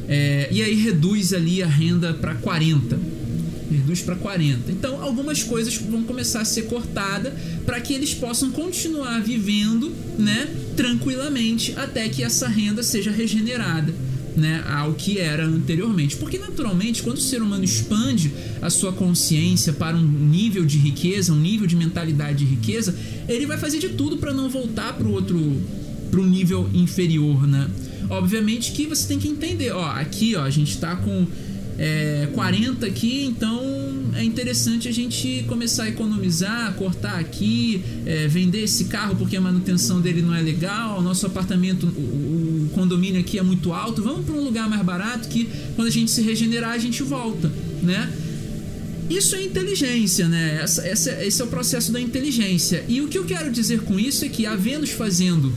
[0.08, 3.00] É, e aí reduz ali a renda para 40,
[3.76, 4.72] reduz para 40.
[4.72, 7.34] Então, algumas coisas vão começar a ser cortadas
[7.66, 13.94] para que eles possam continuar vivendo, né, tranquilamente até que essa renda seja regenerada.
[14.38, 16.16] Né, ao que era anteriormente.
[16.16, 21.34] Porque, naturalmente, quando o ser humano expande a sua consciência para um nível de riqueza,
[21.34, 22.96] um nível de mentalidade de riqueza,
[23.28, 25.58] ele vai fazer de tudo para não voltar para o outro
[26.10, 27.70] para um nível inferior, né?
[28.10, 31.28] Obviamente que você tem que entender, ó, aqui, ó, a gente está com
[31.80, 33.64] é, 40 aqui, então
[34.14, 39.42] é interessante a gente começar a economizar, cortar aqui, é, vender esse carro porque a
[39.42, 44.26] manutenção dele não é legal, nosso apartamento, o, o condomínio aqui é muito alto, vamos
[44.26, 47.50] para um lugar mais barato que quando a gente se regenerar a gente volta,
[47.82, 48.12] né?
[49.10, 50.60] Isso é inteligência, né?
[50.62, 52.86] Essa, essa, esse é o processo da inteligência.
[52.88, 55.52] E o que eu quero dizer com isso é que a Vênus fazendo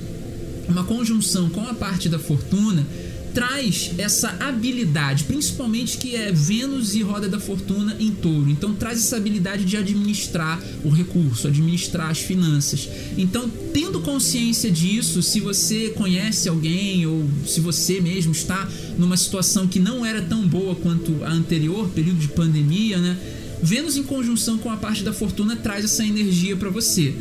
[0.67, 2.87] uma conjunção com a parte da fortuna,
[3.35, 8.51] traz essa habilidade, principalmente que é Vênus e Roda da Fortuna em touro.
[8.51, 12.89] Então traz essa habilidade de administrar o recurso, administrar as finanças.
[13.17, 18.69] Então, tendo consciência disso, se você conhece alguém ou se você mesmo está
[18.99, 23.17] numa situação que não era tão boa quanto a anterior, período de pandemia, né?
[23.63, 27.15] Vênus em conjunção com a parte da fortuna traz essa energia para você.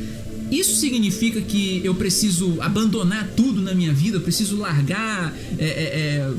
[0.52, 5.34] Isso significa que eu preciso abandonar tudo na minha vida, eu preciso largar.
[5.58, 6.34] É, é,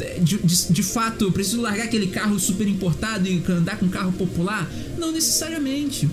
[0.00, 3.86] é, de, de, de, fato, eu preciso largar aquele carro super importado e andar com
[3.86, 4.68] um carro popular?
[4.98, 6.08] Não necessariamente.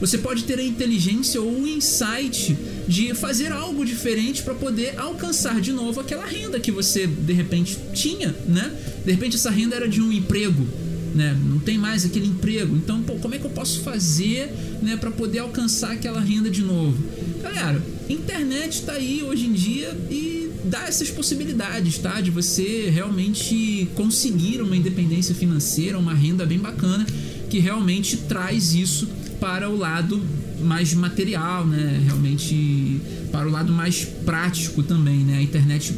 [0.00, 2.56] Você pode ter a inteligência ou o insight
[2.86, 7.78] de fazer algo diferente para poder alcançar de novo aquela renda que você de repente
[7.94, 8.72] tinha, né?
[9.04, 10.66] De repente essa renda era de um emprego,
[11.14, 11.38] né?
[11.44, 12.76] Não tem mais aquele emprego.
[12.76, 14.52] Então, pô, como é que eu posso fazer,
[14.82, 16.96] né, para poder alcançar aquela renda de novo?
[17.42, 22.20] Galera, internet está aí hoje em dia e dá essas possibilidades, tá?
[22.20, 27.06] De você realmente conseguir uma independência financeira, uma renda bem bacana
[27.48, 29.06] que realmente traz isso
[29.38, 30.20] para o lado
[30.60, 32.02] mais material, né?
[32.04, 33.00] Realmente
[33.30, 35.38] para o lado mais prático também, né?
[35.38, 35.94] A internet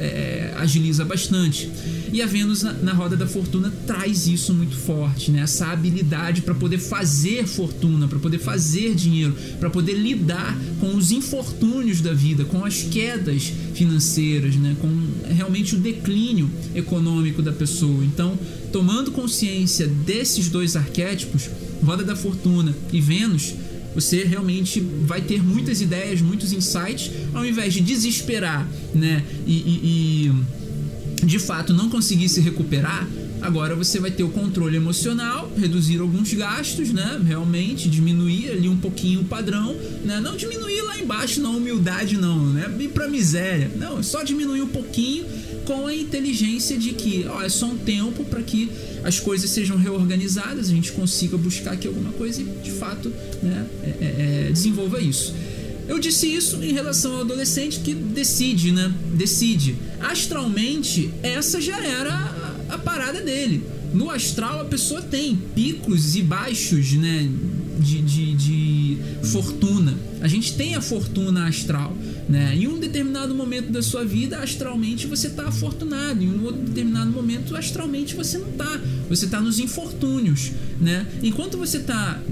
[0.00, 1.70] é, agiliza bastante.
[2.10, 5.42] E a Vênus na, na, roda da fortuna traz isso muito forte, né?
[5.42, 11.10] Essa habilidade para poder fazer fortuna, para poder fazer dinheiro, para poder lidar com os
[11.10, 14.74] infortúnios da vida, com as quedas financeiras, né?
[14.80, 14.90] Com
[15.28, 18.02] realmente o declínio econômico da pessoa.
[18.02, 18.38] Então,
[18.72, 21.50] tomando consciência desses dois arquétipos,
[21.84, 23.54] roda da fortuna e Vênus,
[23.94, 29.24] você realmente vai ter muitas ideias, muitos insights, ao invés de desesperar, né?
[29.46, 33.06] e, e, e de fato não conseguir se recuperar,
[33.42, 37.20] agora você vai ter o controle emocional, reduzir alguns gastos, né?
[37.26, 39.74] Realmente diminuir ali um pouquinho o padrão,
[40.04, 40.20] né?
[40.20, 42.70] Não diminuir lá embaixo na humildade não, né?
[42.78, 43.70] Ir pra miséria.
[43.76, 45.24] Não, é só diminuir um pouquinho
[45.70, 48.68] com a inteligência de que, ó, é só um tempo para que
[49.04, 53.08] as coisas sejam reorganizadas, a gente consiga buscar aqui alguma coisa e de fato,
[53.40, 55.32] né, é, é, é desenvolva isso.
[55.86, 58.92] Eu disse isso em relação ao adolescente que decide, né?
[59.14, 59.76] Decide.
[60.00, 63.62] Astralmente, essa já era a, a parada dele.
[63.92, 67.28] No astral, a pessoa tem picos e baixos, né?
[67.78, 68.98] De, de, de
[69.32, 69.94] fortuna.
[70.20, 71.96] A gente tem a fortuna astral.
[72.28, 72.54] Né?
[72.54, 77.10] Em um determinado momento da sua vida, astralmente você está afortunado, em um outro determinado
[77.10, 78.80] momento, astralmente você não está.
[79.10, 80.52] Você está nos infortúnios.
[80.80, 81.06] Né?
[81.22, 82.22] Enquanto você está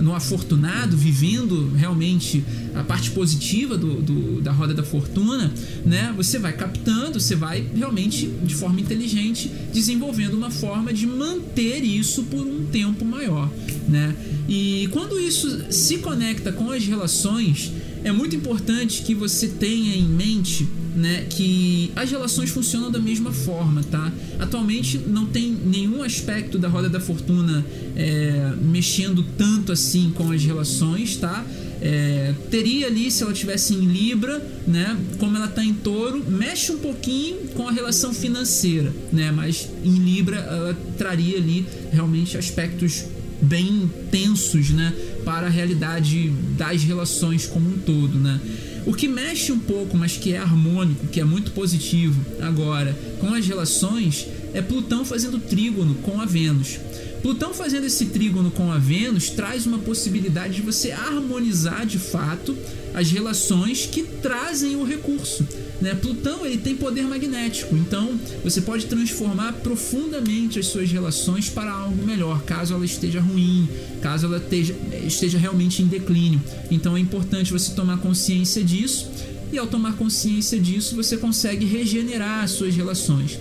[0.00, 2.42] no afortunado, vivendo realmente
[2.74, 5.52] a parte positiva do, do, da roda da fortuna,
[5.84, 6.14] né?
[6.16, 12.22] você vai captando, você vai realmente, de forma inteligente, desenvolvendo uma forma de manter isso
[12.24, 13.50] por um tempo maior.
[13.88, 14.14] Né?
[14.48, 17.72] E quando isso se conecta com as relações
[18.02, 23.32] é muito importante que você tenha em mente né, que as relações funcionam da mesma
[23.32, 24.12] forma, tá?
[24.38, 30.44] Atualmente não tem nenhum aspecto da roda da fortuna é, mexendo tanto assim com as
[30.44, 31.44] relações, tá?
[31.82, 34.98] É, teria ali se ela tivesse em Libra, né?
[35.18, 39.30] Como ela está em Touro, mexe um pouquinho com a relação financeira, né?
[39.30, 43.04] Mas em Libra ela traria ali realmente aspectos
[43.42, 44.92] bem tensos, né,
[45.24, 48.40] para a realidade das relações como um todo, né?
[48.86, 53.34] O que mexe um pouco, mas que é harmônico, que é muito positivo agora com
[53.34, 56.78] as relações, é Plutão fazendo trígono com a Vênus.
[57.22, 62.56] Plutão fazendo esse trígono com a Vênus traz uma possibilidade de você harmonizar de fato
[62.94, 65.46] as relações que trazem o recurso.
[65.80, 65.94] Né?
[65.94, 72.04] Plutão ele tem poder magnético, então você pode transformar profundamente as suas relações para algo
[72.04, 73.68] melhor, caso ela esteja ruim,
[74.00, 74.74] caso ela esteja,
[75.06, 76.40] esteja realmente em declínio.
[76.70, 79.08] Então é importante você tomar consciência disso
[79.52, 83.38] e ao tomar consciência disso você consegue regenerar as suas relações.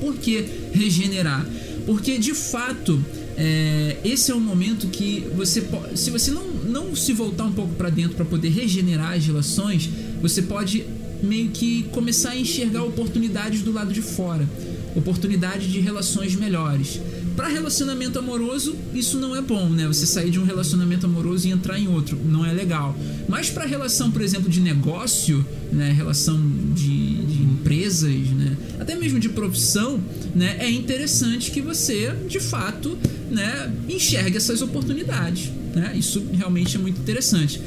[0.00, 1.46] Por que regenerar?
[1.88, 3.02] Porque de fato
[3.34, 7.52] é, esse é o momento que você pode, se você não, não se voltar um
[7.52, 9.88] pouco para dentro para poder regenerar as relações,
[10.20, 10.84] você pode
[11.22, 14.46] meio que começar a enxergar oportunidades do lado de fora,
[14.94, 17.00] oportunidade de relações melhores.
[17.34, 19.86] Para relacionamento amoroso, isso não é bom, né?
[19.86, 22.94] Você sair de um relacionamento amoroso e entrar em outro, não é legal.
[23.26, 26.38] Mas para relação, por exemplo, de negócio, né, relação
[26.74, 28.47] de, de empresas, né,
[28.78, 30.00] até mesmo de profissão,
[30.34, 32.96] né, é interessante que você, de fato,
[33.30, 35.50] né, enxergue essas oportunidades.
[35.74, 35.94] Né?
[35.96, 37.60] Isso realmente é muito interessante.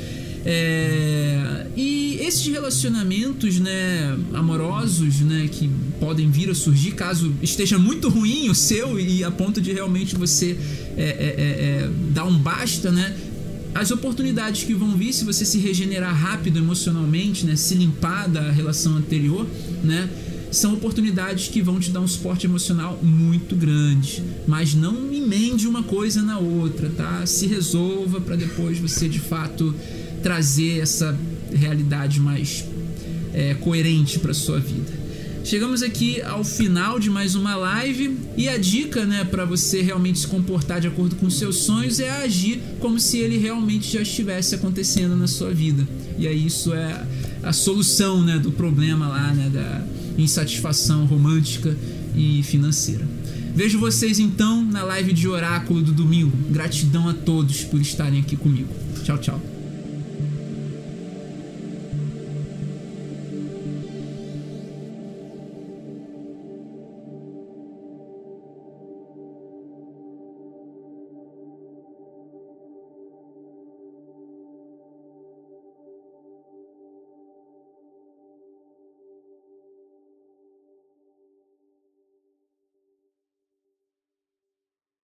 [0.43, 8.09] É, e esses relacionamentos né, amorosos né, que podem vir a surgir caso esteja muito
[8.09, 10.57] ruim o seu e a ponto de realmente você
[10.97, 13.16] é, é, é, é dar um basta, né?
[13.74, 18.51] As oportunidades que vão vir se você se regenerar rápido emocionalmente, né, se limpar da
[18.51, 19.47] relação anterior,
[19.82, 20.09] né,
[20.52, 24.22] são oportunidades que vão te dar um suporte emocional muito grande.
[24.45, 27.26] Mas não emende uma coisa na outra, tá?
[27.26, 29.74] Se resolva para depois você de fato
[30.22, 31.18] trazer essa
[31.54, 32.66] realidade mais
[33.34, 35.02] é, coerente para sua vida.
[35.43, 40.20] Chegamos aqui ao final de mais uma live e a dica, né, para você realmente
[40.20, 44.54] se comportar de acordo com seus sonhos é agir como se ele realmente já estivesse
[44.54, 45.88] acontecendo na sua vida.
[46.20, 47.08] E aí isso é
[47.41, 49.84] a solução, né, do problema lá, né, da
[50.18, 51.76] insatisfação romântica
[52.16, 53.07] e financeira.
[53.55, 56.36] Vejo vocês então na live de oráculo do domingo.
[56.49, 58.74] Gratidão a todos por estarem aqui comigo.
[59.03, 59.61] Tchau, tchau.